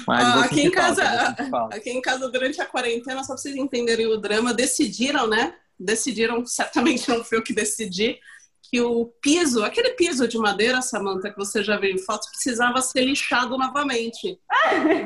Ah, 0.09 0.45
aqui, 0.45 0.63
em 0.63 0.71
casa, 0.71 1.05
falta, 1.51 1.77
aqui 1.77 1.91
em 1.91 2.01
casa, 2.01 2.29
durante 2.29 2.61
a 2.61 2.67
quarentena, 2.67 3.23
só 3.23 3.35
pra 3.35 3.43
vocês 3.43 3.57
entenderem 3.57 4.07
o 4.07 4.17
drama, 4.17 4.53
decidiram, 4.53 5.27
né? 5.27 5.55
Decidiram, 5.79 6.45
certamente 6.47 7.09
não 7.09 7.25
foi 7.25 7.39
eu 7.39 7.43
que 7.43 7.53
decidi, 7.53 8.19
que 8.63 8.81
o 8.81 9.07
piso, 9.21 9.65
aquele 9.65 9.91
piso 9.91 10.27
de 10.27 10.39
madeira, 10.39 10.83
Samanta, 10.83 11.31
que 11.31 11.37
você 11.37 11.63
já 11.63 11.79
viu 11.79 11.91
em 11.91 11.99
fotos, 11.99 12.29
precisava 12.29 12.81
ser 12.81 13.03
lixado 13.03 13.57
novamente. 13.59 14.39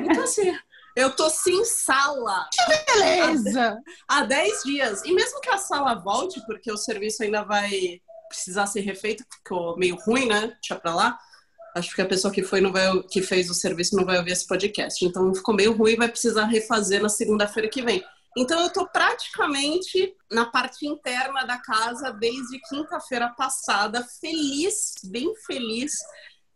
Então, 0.05 0.25
assim, 0.25 0.57
eu 0.97 1.15
tô 1.15 1.29
sem 1.29 1.65
sala. 1.65 2.49
Que 2.53 2.95
beleza! 2.95 3.79
Há 4.09 4.25
10 4.25 4.63
dias. 4.65 5.03
E 5.05 5.13
mesmo 5.13 5.41
que 5.41 5.51
a 5.51 5.59
sala 5.59 5.95
volte, 5.95 6.41
porque 6.47 6.71
o 6.73 6.77
serviço 6.77 7.23
ainda 7.23 7.43
vai 7.43 8.01
precisar 8.29 8.67
ser 8.67 8.81
refeito, 8.81 9.25
ficou 9.31 9.77
meio 9.77 9.97
ruim, 9.97 10.27
né? 10.27 10.57
Deixa 10.61 10.77
pra 10.77 10.95
lá. 10.95 11.19
Acho 11.79 11.95
que 11.95 12.03
a 12.03 12.07
pessoa 12.07 12.33
que 12.33 12.43
foi 12.43 12.61
não 12.61 12.73
vai, 12.73 13.03
que 13.05 13.23
fez 13.23 13.49
o 13.49 13.55
serviço 13.55 13.97
não 13.97 14.05
vai 14.05 14.19
ouvir 14.19 14.33
esse 14.33 14.47
podcast. 14.47 15.05
Então 15.05 15.35
ficou 15.35 15.55
meio 15.55 15.73
ruim, 15.73 15.97
vai 15.97 16.09
precisar 16.09 16.45
refazer 16.45 17.03
na 17.03 17.09
segunda-feira 17.09 17.69
que 17.69 17.83
vem. 17.83 18.03
Então 18.37 18.61
eu 18.61 18.67
estou 18.67 18.87
praticamente 18.87 20.15
na 20.31 20.47
parte 20.47 20.87
interna 20.87 21.45
da 21.45 21.59
casa 21.59 22.13
desde 22.13 22.61
quinta-feira 22.69 23.29
passada, 23.37 24.07
feliz, 24.21 24.95
bem 25.05 25.33
feliz 25.47 25.93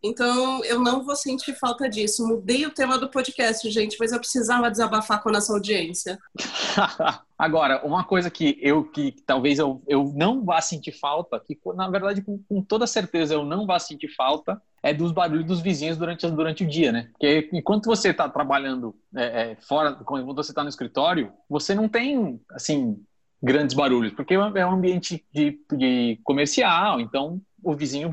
então, 0.03 0.63
eu 0.65 0.79
não 0.79 1.01
vou 1.01 1.15
sentir 1.15 1.53
falta 1.53 1.89
disso. 1.89 2.27
Mudei 2.27 2.65
o 2.65 2.71
tema 2.71 2.97
do 2.97 3.09
podcast, 3.09 3.69
gente, 3.71 3.95
mas 3.97 4.11
eu 4.11 4.19
precisava 4.19 4.69
desabafar 4.69 5.23
com 5.23 5.29
a 5.29 5.31
nossa 5.31 5.53
audiência. 5.53 6.19
Agora, 7.39 7.85
uma 7.85 8.03
coisa 8.03 8.29
que 8.29 8.57
eu 8.61 8.83
que 8.83 9.13
talvez 9.25 9.59
eu, 9.59 9.81
eu 9.87 10.11
não 10.15 10.43
vá 10.43 10.59
sentir 10.59 10.91
falta, 10.91 11.39
que 11.39 11.57
na 11.73 11.89
verdade 11.89 12.21
com, 12.21 12.37
com 12.47 12.61
toda 12.61 12.85
certeza 12.85 13.33
eu 13.33 13.45
não 13.45 13.65
vá 13.65 13.79
sentir 13.79 14.09
falta, 14.13 14.61
é 14.81 14.93
dos 14.93 15.13
barulhos 15.13 15.45
dos 15.45 15.61
vizinhos 15.61 15.97
durante, 15.97 16.29
durante 16.29 16.63
o 16.65 16.67
dia, 16.67 16.91
né? 16.91 17.09
Porque 17.13 17.49
enquanto 17.53 17.85
você 17.85 18.09
está 18.09 18.27
trabalhando 18.27 18.93
é, 19.15 19.51
é, 19.51 19.57
fora, 19.67 19.93
quando 19.93 20.35
você 20.35 20.51
está 20.51 20.63
no 20.63 20.69
escritório, 20.69 21.31
você 21.49 21.73
não 21.73 21.87
tem, 21.87 22.41
assim, 22.51 23.01
grandes 23.41 23.75
barulhos, 23.75 24.13
porque 24.13 24.33
é 24.33 24.65
um 24.65 24.73
ambiente 24.73 25.25
de, 25.33 25.59
de 25.71 26.19
comercial, 26.23 26.99
então 26.99 27.41
o 27.63 27.73
vizinho 27.73 28.11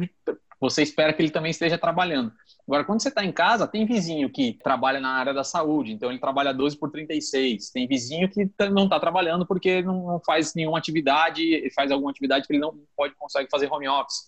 você 0.60 0.82
espera 0.82 1.12
que 1.12 1.22
ele 1.22 1.30
também 1.30 1.50
esteja 1.50 1.78
trabalhando. 1.78 2.32
Agora, 2.68 2.84
quando 2.84 3.00
você 3.00 3.08
está 3.08 3.24
em 3.24 3.32
casa, 3.32 3.66
tem 3.66 3.86
vizinho 3.86 4.30
que 4.30 4.58
trabalha 4.62 5.00
na 5.00 5.12
área 5.12 5.32
da 5.32 5.42
saúde, 5.42 5.92
então 5.92 6.10
ele 6.10 6.20
trabalha 6.20 6.52
12 6.52 6.76
por 6.76 6.90
36. 6.90 7.70
Tem 7.70 7.88
vizinho 7.88 8.28
que 8.28 8.48
não 8.70 8.84
está 8.84 9.00
trabalhando 9.00 9.46
porque 9.46 9.82
não 9.82 10.20
faz 10.24 10.54
nenhuma 10.54 10.78
atividade, 10.78 11.68
faz 11.74 11.90
alguma 11.90 12.10
atividade 12.10 12.46
que 12.46 12.52
ele 12.52 12.60
não 12.60 12.78
pode 12.94 13.14
consegue 13.14 13.48
fazer 13.50 13.72
home 13.72 13.88
office. 13.88 14.26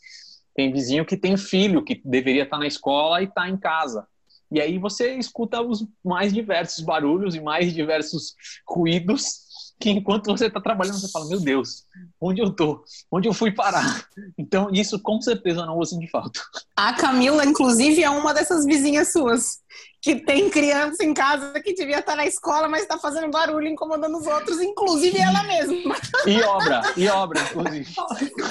Tem 0.55 0.73
vizinho 0.73 1.05
que 1.05 1.17
tem 1.17 1.37
filho 1.37 1.85
que 1.85 2.01
deveria 2.05 2.45
estar 2.45 2.57
tá 2.57 2.61
na 2.61 2.67
escola 2.67 3.21
e 3.21 3.25
está 3.25 3.49
em 3.49 3.57
casa. 3.57 4.07
E 4.51 4.61
aí 4.61 4.79
você 4.79 5.15
escuta 5.15 5.63
os 5.63 5.87
mais 6.05 6.33
diversos 6.33 6.85
barulhos 6.85 7.35
e 7.35 7.41
mais 7.41 7.73
diversos 7.73 8.35
ruídos 8.69 9.43
que 9.81 9.91
enquanto 9.91 10.27
você 10.27 10.47
está 10.47 10.61
trabalhando, 10.61 11.01
você 11.01 11.11
fala, 11.11 11.27
meu 11.27 11.41
Deus, 11.41 11.85
onde 12.21 12.41
eu 12.41 12.51
tô? 12.51 12.85
Onde 13.11 13.29
eu 13.29 13.33
fui 13.33 13.53
parar? 13.53 14.07
Então, 14.39 14.71
isso 14.73 14.99
com 15.01 15.21
certeza 15.21 15.61
eu 15.61 15.67
não 15.67 15.75
vou 15.75 15.85
sentir 15.85 16.09
falta. 16.09 16.41
A 16.77 16.93
Camila, 16.95 17.45
inclusive, 17.45 18.03
é 18.03 18.11
uma 18.11 18.33
dessas 18.33 18.65
vizinhas 18.65 19.13
suas, 19.13 19.61
que 20.01 20.17
tem 20.17 20.51
criança 20.51 21.05
em 21.05 21.15
casa 21.15 21.61
que 21.61 21.75
devia 21.75 22.01
estar 22.01 22.17
na 22.17 22.27
escola, 22.27 22.69
mas 22.69 22.83
está 22.83 22.99
fazendo 22.99 23.31
barulho, 23.31 23.69
incomodando 23.69 24.19
os 24.19 24.27
outros, 24.27 24.61
inclusive 24.61 25.19
ela 25.19 25.43
mesma. 25.45 25.97
E 26.27 26.43
obra, 26.43 26.83
e 26.97 27.09
obra, 27.09 27.41
inclusive. 27.41 27.95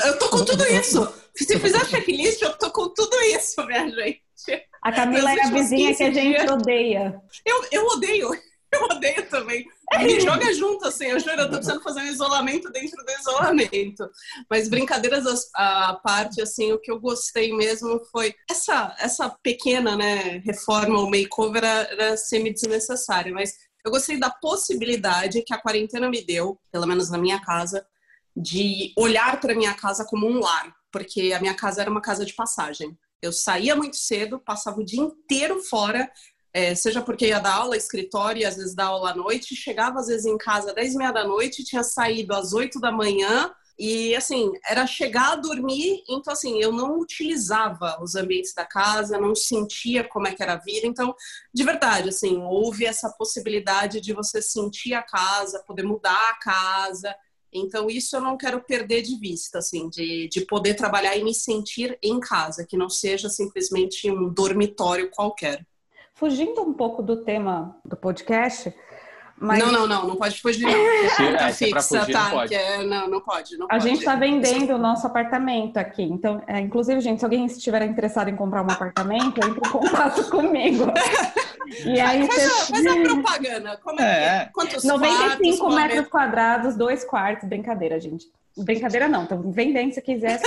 Eu 0.06 0.20
tô 0.20 0.30
com 0.30 0.46
tudo 0.46 0.66
isso. 0.66 1.14
Se 1.36 1.60
fizer 1.60 1.86
checklist, 1.86 2.42
eu 2.42 2.58
tô 2.58 2.72
com 2.72 2.90
tudo 2.90 3.16
isso, 3.36 3.66
minha 3.66 3.90
gente. 3.90 4.68
A 4.82 4.92
Camila 4.92 5.32
é 5.32 5.42
a 5.42 5.50
vizinha 5.50 5.96
que 5.96 6.04
a 6.04 6.12
gente 6.12 6.38
dias... 6.38 6.52
odeia. 6.52 7.22
Eu, 7.46 7.66
eu 7.72 7.86
odeio. 7.88 8.32
Eu 8.74 8.84
odeio 8.86 9.30
também. 9.30 9.68
Me 10.00 10.20
joga 10.22 10.54
junto, 10.54 10.88
assim, 10.88 11.08
eu 11.08 11.20
juro, 11.20 11.42
eu 11.42 11.50
tô 11.50 11.58
precisando 11.58 11.84
fazer 11.84 12.00
um 12.00 12.06
isolamento 12.06 12.72
dentro 12.72 13.04
do 13.04 13.12
isolamento. 13.12 14.10
Mas 14.50 14.70
brincadeiras 14.70 15.26
à 15.54 16.00
parte, 16.02 16.42
assim, 16.42 16.72
o 16.72 16.80
que 16.80 16.90
eu 16.90 16.98
gostei 16.98 17.54
mesmo 17.54 18.00
foi 18.06 18.34
essa, 18.50 18.96
essa 18.98 19.30
pequena, 19.44 19.98
né, 19.98 20.42
reforma 20.46 20.98
ou 21.00 21.10
makeover 21.10 21.66
era, 21.66 21.92
era 21.92 22.18
semi-desnecessária, 22.18 23.34
mas 23.34 23.54
eu 23.84 23.92
gostei 23.92 24.18
da 24.18 24.30
possibilidade 24.30 25.42
que 25.42 25.54
a 25.54 25.62
quarentena 25.62 26.10
me 26.10 26.24
deu, 26.24 26.60
pelo 26.72 26.88
menos 26.88 27.10
na 27.10 27.18
minha 27.18 27.42
casa, 27.42 27.86
de 28.36 28.94
olhar 28.98 29.40
para 29.42 29.56
minha 29.56 29.74
casa 29.74 30.06
como 30.06 30.28
um 30.28 30.40
lar, 30.40 30.74
porque 30.92 31.34
a 31.34 31.40
minha 31.40 31.54
casa 31.56 31.82
era 31.82 31.92
uma 31.92 32.02
casa 32.02 32.26
de 32.26 32.34
passagem. 32.34 32.98
Eu 33.22 33.32
saía 33.32 33.76
muito 33.76 33.98
cedo, 33.98 34.40
passava 34.40 34.80
o 34.80 34.86
dia 34.86 35.02
inteiro 35.02 35.62
fora, 35.64 36.10
é, 36.54 36.76
seja 36.76 37.02
porque 37.02 37.28
ia 37.28 37.40
dar 37.40 37.56
aula, 37.56 37.78
escritório, 37.78 38.42
e 38.42 38.46
às 38.46 38.58
vezes 38.58 38.76
dar 38.76 38.88
aula 38.88 39.12
à 39.12 39.16
noite, 39.16 39.56
chegava 39.56 40.00
às 40.00 40.08
vezes 40.08 40.26
em 40.26 40.38
casa 40.38 40.70
às 40.70 40.76
10 40.76 40.94
e 40.94 40.98
meia 40.98 41.12
da 41.12 41.26
noite, 41.26 41.64
tinha 41.64 41.84
saído 41.84 42.34
às 42.34 42.54
8 42.54 42.80
da 42.80 42.92
manhã, 42.92 43.52
e 43.80 44.14
assim, 44.16 44.52
era 44.68 44.86
chegar 44.86 45.32
a 45.32 45.36
dormir, 45.38 46.04
então 46.08 46.34
assim, 46.34 46.62
eu 46.62 46.72
não 46.72 47.00
utilizava 47.00 47.98
os 48.02 48.16
ambientes 48.16 48.54
da 48.54 48.66
casa, 48.66 49.18
não 49.18 49.34
sentia 49.34 50.04
como 50.04 50.28
é 50.28 50.36
que 50.36 50.44
era 50.44 50.54
a 50.54 50.60
vida, 50.60 50.86
então, 50.86 51.16
de 51.54 51.64
verdade, 51.64 52.10
assim, 52.10 52.38
houve 52.38 52.86
essa 52.86 53.10
possibilidade 53.10 54.02
de 54.02 54.14
você 54.14 54.42
sentir 54.42 54.94
a 54.94 55.02
casa, 55.02 55.64
poder 55.66 55.84
mudar 55.84 56.30
a 56.30 56.40
casa, 56.40 57.16
então 57.52 57.90
isso 57.90 58.16
eu 58.16 58.22
não 58.22 58.38
quero 58.38 58.62
perder 58.62 59.02
de 59.02 59.18
vista, 59.18 59.60
assim, 59.60 59.90
de, 59.90 60.28
de 60.30 60.42
poder 60.42 60.76
trabalhar 60.76 61.16
e 61.18 61.24
me 61.24 61.34
sentir 61.34 61.98
em 62.04 62.20
casa, 62.20 62.66
que 62.66 62.78
não 62.78 62.90
seja 62.90 63.30
simplesmente 63.30 64.12
um 64.12 64.30
dormitório 64.30 65.10
qualquer 65.10 65.66
fugindo 66.22 66.62
um 66.62 66.72
pouco 66.72 67.02
do 67.02 67.18
tema 67.24 67.76
do 67.84 67.98
podcast. 67.98 68.72
Mas... 69.40 69.58
Não, 69.58 69.72
não, 69.72 69.88
não, 69.88 70.08
não 70.10 70.16
pode 70.16 70.40
fugir, 70.40 70.68
não. 70.68 70.72
É, 71.26 71.36
tá 71.36 71.50
fixa, 71.50 71.82
fugir, 71.82 72.14
tá? 72.14 72.26
Não, 72.26 72.30
pode. 72.30 72.54
É, 72.54 72.84
não, 72.84 73.10
não 73.10 73.22
pode. 73.22 73.58
Não 73.58 73.66
a 73.66 73.70
pode. 73.70 73.84
gente 73.86 73.98
está 73.98 74.16
vendendo 74.16 74.76
o 74.76 74.78
nosso 74.78 75.08
apartamento 75.08 75.78
aqui. 75.78 76.04
Então, 76.04 76.44
é, 76.46 76.60
inclusive, 76.60 77.02
gente, 77.02 77.18
se 77.18 77.26
alguém 77.26 77.44
estiver 77.48 77.84
interessado 77.88 78.30
em 78.30 78.36
comprar 78.36 78.62
um 78.62 78.70
apartamento, 78.70 79.40
entre 79.44 79.68
em 79.68 79.72
contato 79.72 80.24
comigo. 80.30 80.86
E 81.86 82.00
aí, 82.00 82.28
faz, 82.28 82.44
você... 82.44 82.48
a, 82.48 82.66
faz 82.66 82.86
a 82.88 82.96
propaganda. 83.02 83.78
Como 83.78 84.02
é, 84.02 84.24
é. 84.24 84.50
Quantos 84.54 84.84
95 84.84 85.58
quartos, 85.58 85.76
metros 85.76 86.08
quadrados, 86.08 86.76
dois 86.76 87.04
quartos. 87.04 87.48
Brincadeira, 87.48 88.00
gente. 88.00 88.26
Brincadeira 88.58 89.08
não, 89.08 89.24
então 89.24 89.52
vendendo 89.52 89.94
se 89.94 90.02
quiser. 90.02 90.42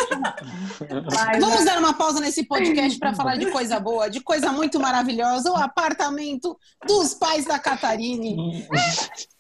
Mas, 0.81 1.41
Vamos 1.41 1.63
é 1.63 1.65
dar 1.65 1.79
uma 1.79 1.95
pausa 1.95 2.21
nesse 2.21 2.45
podcast 2.45 2.99
para 2.99 3.15
falar 3.15 3.37
de 3.37 3.51
coisa 3.51 3.81
boa, 3.81 4.11
de 4.11 4.21
coisa 4.21 4.53
muito 4.53 4.79
maravilhosa, 4.79 5.51
o 5.51 5.57
apartamento 5.57 6.57
dos 6.87 7.15
pais 7.15 7.47
da 7.47 7.59
Catarine. 7.59 8.67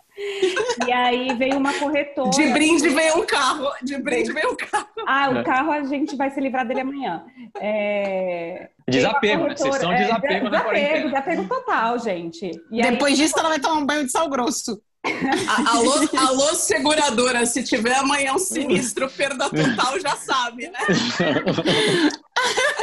E 0.86 0.92
aí 0.92 1.34
veio 1.34 1.56
uma 1.56 1.72
corretora. 1.74 2.30
De 2.30 2.46
brinde 2.52 2.88
veio 2.88 3.18
um 3.18 3.26
carro. 3.26 3.70
De 3.82 3.98
brinde 3.98 4.32
veio 4.32 4.52
um 4.52 4.56
carro. 4.56 4.88
Ah, 5.06 5.30
o 5.30 5.44
carro 5.44 5.72
a 5.72 5.82
gente 5.84 6.16
vai 6.16 6.30
se 6.30 6.40
livrar 6.40 6.66
dele 6.66 6.80
amanhã. 6.80 7.24
É... 7.60 8.68
Desapego, 8.88 9.44
né? 9.44 9.56
Vocês 9.56 9.76
são 9.76 9.92
é, 9.92 10.04
desapego, 10.04 10.46
é, 10.46 10.50
desapego, 10.50 11.08
desapego 11.08 11.48
total, 11.48 11.98
gente. 11.98 12.50
E 12.70 12.82
Depois 12.82 13.14
aí... 13.14 13.18
disso, 13.18 13.38
ela 13.38 13.48
vai 13.48 13.58
tomar 13.58 13.76
um 13.76 13.86
banho 13.86 14.04
de 14.04 14.12
sal 14.12 14.28
grosso. 14.28 14.80
Alô, 15.66 15.92
alô, 16.16 16.54
seguradora, 16.54 17.44
se 17.44 17.62
tiver 17.62 17.94
amanhã 17.94 18.34
um 18.34 18.38
sinistro, 18.38 19.08
perda 19.10 19.50
total, 19.50 20.00
já 20.00 20.16
sabe, 20.16 20.68
né? 20.68 20.78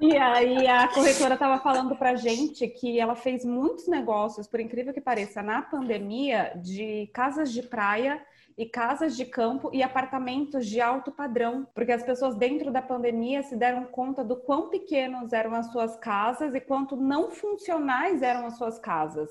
E 0.00 0.16
aí 0.16 0.66
a 0.66 0.88
corretora 0.88 1.34
estava 1.34 1.58
falando 1.58 1.94
para 1.94 2.14
gente 2.14 2.66
que 2.66 2.98
ela 2.98 3.14
fez 3.14 3.44
muitos 3.44 3.86
negócios, 3.86 4.46
por 4.46 4.58
incrível 4.58 4.94
que 4.94 5.00
pareça, 5.00 5.42
na 5.42 5.60
pandemia, 5.60 6.52
de 6.56 7.10
casas 7.12 7.52
de 7.52 7.62
praia 7.62 8.18
e 8.56 8.64
casas 8.64 9.14
de 9.14 9.26
campo 9.26 9.70
e 9.74 9.82
apartamentos 9.82 10.66
de 10.66 10.80
alto 10.80 11.12
padrão, 11.12 11.68
porque 11.74 11.92
as 11.92 12.02
pessoas 12.02 12.34
dentro 12.34 12.72
da 12.72 12.80
pandemia 12.80 13.42
se 13.42 13.54
deram 13.54 13.84
conta 13.84 14.24
do 14.24 14.36
quão 14.36 14.70
pequenos 14.70 15.34
eram 15.34 15.54
as 15.54 15.70
suas 15.70 15.94
casas 15.96 16.54
e 16.54 16.60
quanto 16.60 16.96
não 16.96 17.30
funcionais 17.30 18.22
eram 18.22 18.46
as 18.46 18.56
suas 18.56 18.78
casas. 18.78 19.28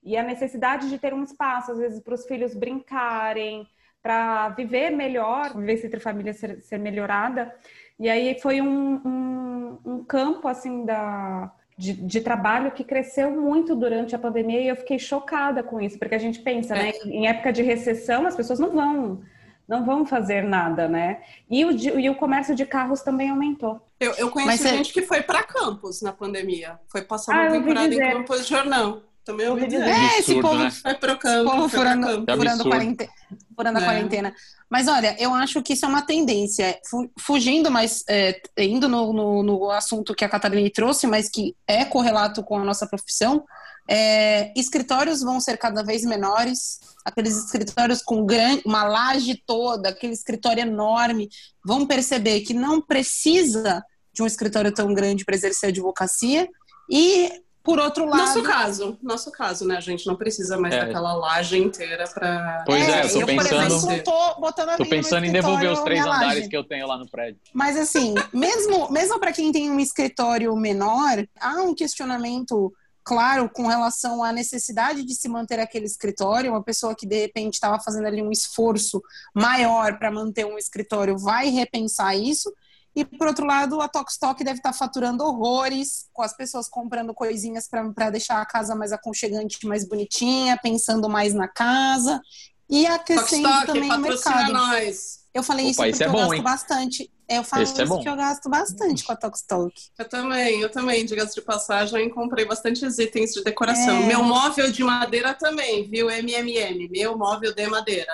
E 0.00 0.16
a 0.16 0.22
necessidade 0.22 0.88
de 0.88 0.98
ter 0.98 1.12
um 1.12 1.24
espaço, 1.24 1.72
às 1.72 1.78
vezes, 1.78 2.00
para 2.00 2.14
os 2.14 2.24
filhos 2.24 2.54
brincarem, 2.54 3.66
para 4.04 4.50
viver 4.50 4.90
melhor, 4.90 5.56
vivência 5.56 5.86
entre 5.86 5.98
famílias 5.98 6.36
ser, 6.36 6.60
ser 6.60 6.78
melhorada. 6.78 7.54
E 7.98 8.08
aí 8.08 8.38
foi 8.40 8.60
um, 8.60 9.00
um, 9.04 9.78
um 9.84 10.04
campo, 10.04 10.48
assim, 10.48 10.84
da, 10.84 11.52
de, 11.78 11.92
de, 11.92 12.20
trabalho 12.20 12.72
que 12.72 12.82
cresceu 12.82 13.30
muito 13.30 13.74
durante 13.74 14.14
a 14.14 14.18
pandemia 14.18 14.60
e 14.60 14.68
eu 14.68 14.76
fiquei 14.76 14.98
chocada 14.98 15.62
com 15.62 15.80
isso, 15.80 15.98
porque 15.98 16.14
a 16.14 16.18
gente 16.18 16.40
pensa, 16.40 16.74
né, 16.74 16.90
é. 16.90 17.06
em 17.06 17.26
época 17.28 17.52
de 17.52 17.62
recessão 17.62 18.26
as 18.26 18.36
pessoas 18.36 18.58
não 18.58 18.70
vão 18.70 19.22
não 19.66 19.84
vão 19.84 20.04
fazer 20.04 20.42
nada, 20.42 20.86
né? 20.86 21.22
E 21.50 21.64
o, 21.64 21.70
e 21.70 22.10
o 22.10 22.14
comércio 22.14 22.54
de 22.54 22.66
carros 22.66 23.00
também 23.00 23.30
aumentou. 23.30 23.80
Eu, 23.98 24.12
eu 24.12 24.30
conheço 24.30 24.62
Mas 24.62 24.70
gente 24.70 24.92
que 24.92 25.00
foi 25.00 25.22
para 25.22 25.42
campos 25.42 26.02
na 26.02 26.12
pandemia, 26.12 26.78
foi 26.86 27.00
passar 27.00 27.32
uma 27.32 27.46
ah, 27.46 27.50
temporada 27.50 27.94
em 27.94 27.98
Campos 27.98 28.42
de 28.42 28.50
Jornal. 28.50 29.00
Também 29.24 29.48
ouvi 29.48 29.66
dizer. 29.66 29.88
É, 29.88 30.18
esse 30.18 30.40
povo 30.40 30.58
né? 30.58 30.70
vai 30.82 30.94
pro 30.94 31.18
campo. 31.18 31.50
Povo 31.50 31.68
furando, 31.68 32.24
furando, 32.36 32.64
quarentena, 32.64 33.10
furando 33.56 33.78
é. 33.78 33.82
a 33.82 33.84
quarentena. 33.84 34.34
Mas 34.68 34.86
olha, 34.86 35.16
eu 35.18 35.32
acho 35.32 35.62
que 35.62 35.72
isso 35.72 35.86
é 35.86 35.88
uma 35.88 36.02
tendência. 36.02 36.78
Fugindo, 37.18 37.70
mas 37.70 38.04
é, 38.08 38.40
indo 38.58 38.86
no, 38.86 39.12
no, 39.12 39.42
no, 39.42 39.70
assunto 39.70 40.14
que 40.14 40.24
a 40.24 40.28
Catarina 40.28 40.68
trouxe, 40.70 41.06
mas 41.06 41.30
que 41.30 41.56
é 41.66 41.84
correlato 41.86 42.42
com 42.42 42.58
a 42.58 42.64
nossa 42.64 42.86
profissão, 42.86 43.44
é, 43.88 44.52
escritórios 44.58 45.22
vão 45.22 45.40
ser 45.40 45.56
cada 45.56 45.82
vez 45.82 46.02
menores. 46.04 46.80
Aqueles 47.02 47.36
escritórios 47.36 48.02
com 48.02 48.26
grande, 48.26 48.62
uma 48.66 48.84
laje 48.84 49.40
toda, 49.46 49.88
aquele 49.88 50.12
escritório 50.12 50.62
enorme, 50.62 51.30
vão 51.64 51.86
perceber 51.86 52.40
que 52.40 52.52
não 52.52 52.80
precisa 52.80 53.82
de 54.12 54.22
um 54.22 54.26
escritório 54.26 54.72
tão 54.72 54.92
grande 54.92 55.24
para 55.24 55.34
exercer 55.34 55.68
a 55.68 55.70
advocacia. 55.70 56.46
E 56.90 57.30
Por 57.64 57.78
outro 57.78 58.04
lado. 58.04 58.18
Nosso 58.18 58.42
caso, 58.42 58.98
nosso 59.02 59.32
caso, 59.32 59.66
né? 59.66 59.78
A 59.78 59.80
gente 59.80 60.06
não 60.06 60.14
precisa 60.14 60.58
mais 60.58 60.74
É. 60.74 60.84
daquela 60.84 61.14
laje 61.14 61.56
inteira 61.58 62.04
pra. 62.12 62.62
Pois 62.66 62.86
é, 62.86 63.04
eu 63.06 63.10
tô 63.12 63.20
eu, 63.22 63.26
pensando- 63.26 63.48
por 63.80 63.86
exemplo, 63.86 64.02
tô 64.04 64.40
botando 64.40 64.68
a 64.68 64.76
Tô 64.76 64.84
pensando 64.86 65.24
em 65.24 65.32
devolver 65.32 65.72
os 65.72 65.80
três 65.80 66.00
andares 66.04 66.34
laje. 66.36 66.48
que 66.50 66.56
eu 66.56 66.62
tenho 66.62 66.86
lá 66.86 66.98
no 66.98 67.08
prédio. 67.08 67.40
Mas 67.54 67.78
assim, 67.78 68.12
mesmo, 68.34 68.92
mesmo 68.92 69.18
para 69.18 69.32
quem 69.32 69.50
tem 69.50 69.70
um 69.70 69.80
escritório 69.80 70.54
menor, 70.54 71.26
há 71.40 71.54
um 71.62 71.74
questionamento 71.74 72.70
claro 73.02 73.48
com 73.50 73.66
relação 73.66 74.22
à 74.22 74.30
necessidade 74.32 75.02
de 75.02 75.14
se 75.14 75.26
manter 75.28 75.58
aquele 75.58 75.86
escritório. 75.86 76.50
Uma 76.50 76.62
pessoa 76.62 76.94
que 76.94 77.06
de 77.06 77.18
repente 77.18 77.54
estava 77.54 77.78
fazendo 77.80 78.06
ali 78.06 78.22
um 78.22 78.30
esforço 78.30 79.02
maior 79.34 79.98
para 79.98 80.10
manter 80.10 80.44
um 80.44 80.58
escritório 80.58 81.16
vai 81.18 81.48
repensar 81.48 82.14
isso. 82.14 82.52
E 82.96 83.04
por 83.04 83.26
outro 83.26 83.44
lado, 83.44 83.80
a 83.80 83.88
Tokstok 83.88 84.44
deve 84.44 84.58
estar 84.58 84.72
faturando 84.72 85.24
horrores 85.24 86.06
com 86.12 86.22
as 86.22 86.36
pessoas 86.36 86.68
comprando 86.68 87.12
coisinhas 87.12 87.68
para 87.68 88.10
deixar 88.10 88.40
a 88.40 88.46
casa 88.46 88.74
mais 88.74 88.92
aconchegante, 88.92 89.66
mais 89.66 89.86
bonitinha, 89.86 90.56
pensando 90.62 91.08
mais 91.08 91.34
na 91.34 91.48
casa 91.48 92.20
e 92.68 92.86
aquecendo 92.86 93.48
Tokstok, 93.48 93.66
também 93.66 93.90
o 93.90 93.98
mercado. 93.98 94.52
nós. 94.52 95.24
Eu 95.34 95.42
falei 95.42 95.64
Opa, 95.64 95.88
isso 95.88 95.98
porque 95.98 96.04
é 96.04 96.06
eu 96.06 96.12
bom, 96.12 96.18
gasto 96.18 96.34
hein? 96.34 96.42
bastante. 96.42 97.10
Eu 97.28 97.42
falo 97.42 97.62
Esse 97.62 97.80
é 97.80 97.84
isso 97.84 97.92
bom. 97.92 98.02
que 98.02 98.08
eu 98.08 98.16
gasto 98.16 98.48
bastante 98.48 99.04
com 99.04 99.12
a 99.12 99.16
Tokstok. 99.16 99.72
Eu 99.98 100.08
também, 100.08 100.60
eu 100.60 100.70
também, 100.70 101.04
diga-se 101.04 101.34
de 101.34 101.40
passagem, 101.40 102.08
comprei 102.10 102.44
bastantes 102.44 102.98
itens 102.98 103.32
de 103.32 103.42
decoração. 103.42 103.96
É. 103.96 104.06
Meu 104.06 104.22
móvel 104.22 104.70
de 104.70 104.84
madeira 104.84 105.34
também, 105.34 105.88
viu? 105.88 106.08
MMM, 106.10 106.88
meu 106.90 107.16
móvel 107.18 107.52
de 107.54 107.66
madeira. 107.66 108.12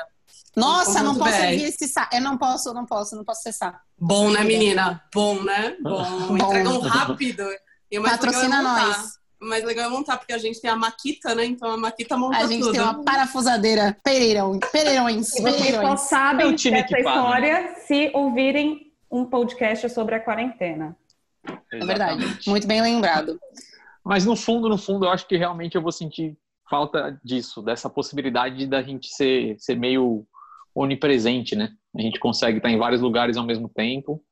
Nossa, 0.57 1.03
não 1.03 1.17
posso 1.17 1.37
ouvir 1.43 1.65
esse 1.65 1.87
sa... 1.89 2.09
Eu 2.13 2.21
não 2.21 2.37
posso, 2.37 2.75
não 2.75 2.85
posso, 2.85 3.17
não 3.17 3.25
posso 3.25 3.43
cessar. 3.43 3.81
Bom, 3.99 4.31
né, 4.31 4.43
menina? 4.43 5.03
Bom, 5.15 5.43
né? 5.43 5.77
Bom. 5.81 6.05
Bom. 6.29 6.37
Entregam 6.37 6.81
rápido. 6.81 7.45
E 7.91 7.99
o 7.99 8.03
mais 8.03 8.17
Patrocina 8.17 8.59
legal 8.59 8.77
é 8.77 8.81
montar. 8.83 8.99
nós. 8.99 9.21
O 9.41 9.47
mais 9.49 9.65
legal 9.65 9.87
é 9.87 9.89
montar, 9.89 10.19
porque 10.19 10.33
a 10.33 10.39
gente 10.39 10.61
tem 10.61 10.71
a 10.71 10.77
Maquita, 10.77 11.35
né? 11.35 11.45
Então 11.47 11.71
a 11.71 11.77
Maquita 11.77 12.17
monta 12.17 12.37
A 12.37 12.47
gente 12.47 12.61
tudo. 12.61 12.73
tem 12.73 12.81
uma 12.81 13.03
parafusadeira. 13.03 13.97
Pereirão, 14.05 14.59
pereirões, 14.71 15.29
E 15.29 15.41
vocês 15.41 15.55
só 15.57 15.65
pereirões. 15.65 16.01
sabem 16.01 16.49
É 16.49 16.71
dessa 16.71 16.99
história 16.99 17.75
se 17.87 18.11
ouvirem 18.15 18.93
um 19.11 19.25
podcast 19.25 19.89
sobre 19.89 20.15
a 20.17 20.21
quarentena. 20.21 20.95
É 21.73 21.79
verdade. 21.79 22.19
Exatamente. 22.23 22.51
Muito 22.51 22.67
bem 22.67 22.83
lembrado. 22.83 23.41
Mas 24.05 24.27
no 24.27 24.37
fundo, 24.37 24.69
no 24.69 24.77
fundo, 24.77 25.07
eu 25.07 25.11
acho 25.11 25.27
que 25.27 25.37
realmente 25.37 25.75
eu 25.75 25.83
vou 25.83 25.93
sentir 25.93 26.37
falta 26.69 27.19
disso, 27.25 27.63
dessa 27.63 27.91
possibilidade 27.91 28.67
da 28.67 28.83
gente 28.83 29.09
ser, 29.09 29.57
ser 29.59 29.75
meio 29.75 30.25
onipresente, 30.75 31.55
né? 31.57 31.73
A 31.97 32.01
gente 32.01 32.19
consegue 32.21 32.59
estar 32.59 32.71
em 32.71 32.79
vários 32.79 33.01
lugares 33.01 33.37
ao 33.37 33.45
mesmo 33.45 33.69
tempo. 33.69 34.23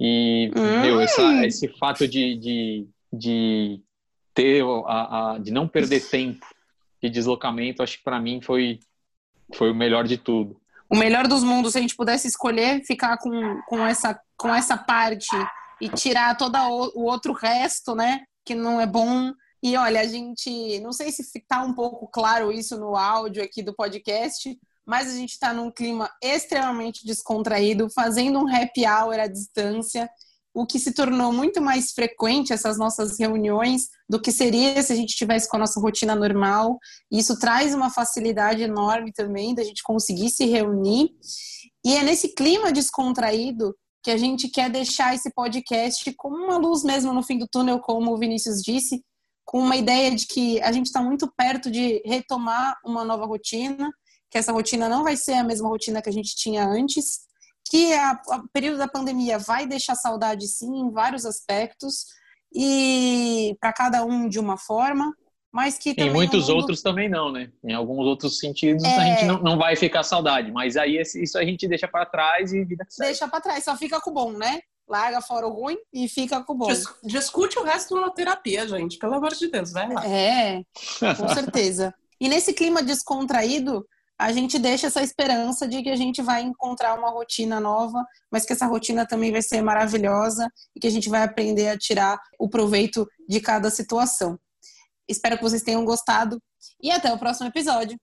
E, 0.00 0.50
Hum. 0.56 0.80
meu, 0.82 1.00
essa- 1.00 1.44
esse 1.46 1.66
fato 1.78 2.06
de, 2.06 2.36
de, 2.36 2.88
de 3.12 3.80
ter, 4.34 4.62
a, 4.86 5.32
a- 5.34 5.38
de 5.38 5.50
não 5.50 5.66
perder 5.66 6.00
tempo 6.08 6.46
de 7.02 7.08
deslocamento, 7.10 7.82
acho 7.82 7.98
que 7.98 8.04
para 8.04 8.20
mim 8.20 8.40
foi, 8.40 8.78
foi 9.54 9.70
o 9.70 9.74
melhor 9.74 10.06
de 10.06 10.16
tudo. 10.18 10.60
O 10.90 10.96
melhor 10.96 11.26
dos 11.26 11.42
mundos, 11.42 11.72
se 11.72 11.78
a 11.78 11.80
gente 11.80 11.96
pudesse 11.96 12.28
escolher 12.28 12.82
ficar 12.84 13.18
com, 13.18 13.60
com, 13.66 13.84
essa, 13.86 14.18
com 14.36 14.54
essa 14.54 14.76
parte 14.76 15.26
e 15.80 15.88
tirar 15.88 16.36
todo 16.36 16.56
o 16.94 17.04
outro 17.04 17.32
resto, 17.32 17.94
né? 17.94 18.22
Que 18.44 18.54
não 18.54 18.80
é 18.80 18.86
bom. 18.86 19.32
E 19.62 19.76
olha, 19.76 20.00
a 20.00 20.04
gente. 20.06 20.78
Não 20.80 20.92
sei 20.92 21.10
se 21.12 21.22
tá 21.46 21.62
um 21.62 21.74
pouco 21.74 22.06
claro 22.08 22.50
isso 22.52 22.78
no 22.78 22.96
áudio 22.96 23.42
aqui 23.42 23.62
do 23.62 23.74
podcast, 23.74 24.56
mas 24.88 25.10
a 25.10 25.14
gente 25.14 25.32
está 25.32 25.52
num 25.52 25.70
clima 25.70 26.10
extremamente 26.22 27.04
descontraído, 27.04 27.90
fazendo 27.90 28.38
um 28.38 28.48
happy 28.48 28.86
hour 28.86 29.20
à 29.20 29.26
distância, 29.26 30.08
o 30.54 30.66
que 30.66 30.78
se 30.78 30.94
tornou 30.94 31.30
muito 31.30 31.60
mais 31.60 31.92
frequente 31.92 32.54
essas 32.54 32.78
nossas 32.78 33.18
reuniões 33.18 33.90
do 34.08 34.18
que 34.18 34.32
seria 34.32 34.82
se 34.82 34.90
a 34.90 34.96
gente 34.96 35.14
tivesse 35.14 35.46
com 35.46 35.56
a 35.56 35.60
nossa 35.60 35.78
rotina 35.78 36.14
normal. 36.14 36.78
Isso 37.12 37.38
traz 37.38 37.74
uma 37.74 37.90
facilidade 37.90 38.62
enorme 38.62 39.12
também 39.12 39.54
da 39.54 39.62
gente 39.62 39.82
conseguir 39.82 40.30
se 40.30 40.46
reunir. 40.46 41.10
E 41.84 41.94
é 41.94 42.02
nesse 42.02 42.34
clima 42.34 42.72
descontraído 42.72 43.76
que 44.02 44.10
a 44.10 44.16
gente 44.16 44.48
quer 44.48 44.70
deixar 44.70 45.14
esse 45.14 45.30
podcast 45.34 46.10
como 46.16 46.34
uma 46.34 46.56
luz 46.56 46.82
mesmo 46.82 47.12
no 47.12 47.22
fim 47.22 47.36
do 47.36 47.46
túnel, 47.46 47.78
como 47.78 48.10
o 48.10 48.18
Vinícius 48.18 48.62
disse, 48.62 49.04
com 49.44 49.60
uma 49.60 49.76
ideia 49.76 50.16
de 50.16 50.26
que 50.26 50.58
a 50.62 50.72
gente 50.72 50.86
está 50.86 51.02
muito 51.02 51.30
perto 51.36 51.70
de 51.70 52.02
retomar 52.06 52.74
uma 52.82 53.04
nova 53.04 53.26
rotina, 53.26 53.90
que 54.30 54.38
essa 54.38 54.52
rotina 54.52 54.88
não 54.88 55.02
vai 55.04 55.16
ser 55.16 55.34
a 55.34 55.44
mesma 55.44 55.68
rotina 55.68 56.02
que 56.02 56.08
a 56.08 56.12
gente 56.12 56.34
tinha 56.36 56.66
antes, 56.66 57.20
que 57.70 57.92
a- 57.94 58.20
o 58.28 58.48
período 58.52 58.78
da 58.78 58.88
pandemia 58.88 59.38
vai 59.38 59.66
deixar 59.66 59.94
saudade 59.94 60.46
sim 60.48 60.70
em 60.80 60.90
vários 60.90 61.24
aspectos 61.26 62.06
e 62.62 63.56
para 63.60 63.72
cada 63.72 64.04
um 64.04 64.28
de 64.28 64.38
uma 64.38 64.56
forma, 64.58 65.12
mas 65.52 65.78
que 65.78 65.94
também 65.94 66.10
Em 66.10 66.14
muitos 66.14 66.48
mundo- 66.48 66.56
outros 66.56 66.82
também 66.82 67.08
não, 67.08 67.30
né? 67.32 67.50
Em 67.64 67.72
alguns 67.74 68.06
outros 68.06 68.38
sentidos 68.38 68.84
a 68.84 68.88
É. 68.88 69.06
gente 69.16 69.24
não, 69.26 69.42
não 69.42 69.58
vai 69.58 69.76
ficar 69.76 70.02
saudade, 70.02 70.50
mas 70.52 70.76
aí 70.76 70.96
esse- 70.98 71.22
isso 71.22 71.38
a 71.38 71.44
gente 71.44 71.66
deixa 71.68 71.86
para 71.88 72.06
trás 72.06 72.52
e 72.52 72.64
vida 72.64 72.84
que 72.84 72.92
segue. 72.94 73.08
deixa 73.08 73.28
para 73.28 73.40
trás, 73.40 73.64
só 73.64 73.76
fica 73.76 74.00
com 74.00 74.10
o 74.10 74.14
bom, 74.14 74.32
né? 74.32 74.60
Larga 74.86 75.20
fora 75.20 75.46
o 75.46 75.50
ruim 75.52 75.76
e 75.92 76.08
fica 76.08 76.42
com 76.42 76.54
o 76.54 76.56
bom. 76.56 76.66
Dis- 76.68 76.86
Discute 77.04 77.58
o 77.58 77.62
resto 77.62 77.94
na 78.00 78.08
terapia, 78.10 78.66
gente. 78.66 78.96
Pelo 78.98 79.14
amor 79.14 79.34
de 79.34 79.48
Deus, 79.50 79.70
vai 79.72 79.92
lá. 79.92 80.06
É, 80.06 80.62
com 81.16 81.28
certeza. 81.34 81.94
E 82.18 82.26
nesse 82.28 82.54
clima 82.54 82.82
descontraído, 82.82 83.86
a 84.18 84.32
gente 84.32 84.58
deixa 84.58 84.88
essa 84.88 85.00
esperança 85.00 85.68
de 85.68 85.82
que 85.82 85.90
a 85.90 85.96
gente 85.96 86.20
vai 86.20 86.42
encontrar 86.42 86.98
uma 86.98 87.10
rotina 87.10 87.60
nova, 87.60 88.04
mas 88.30 88.44
que 88.44 88.52
essa 88.52 88.66
rotina 88.66 89.06
também 89.06 89.30
vai 89.30 89.42
ser 89.42 89.62
maravilhosa 89.62 90.50
e 90.74 90.80
que 90.80 90.88
a 90.88 90.90
gente 90.90 91.08
vai 91.08 91.22
aprender 91.22 91.68
a 91.68 91.78
tirar 91.78 92.18
o 92.38 92.48
proveito 92.48 93.08
de 93.28 93.40
cada 93.40 93.70
situação. 93.70 94.38
Espero 95.08 95.36
que 95.36 95.42
vocês 95.42 95.62
tenham 95.62 95.84
gostado 95.84 96.42
e 96.82 96.90
até 96.90 97.12
o 97.12 97.18
próximo 97.18 97.48
episódio. 97.48 97.96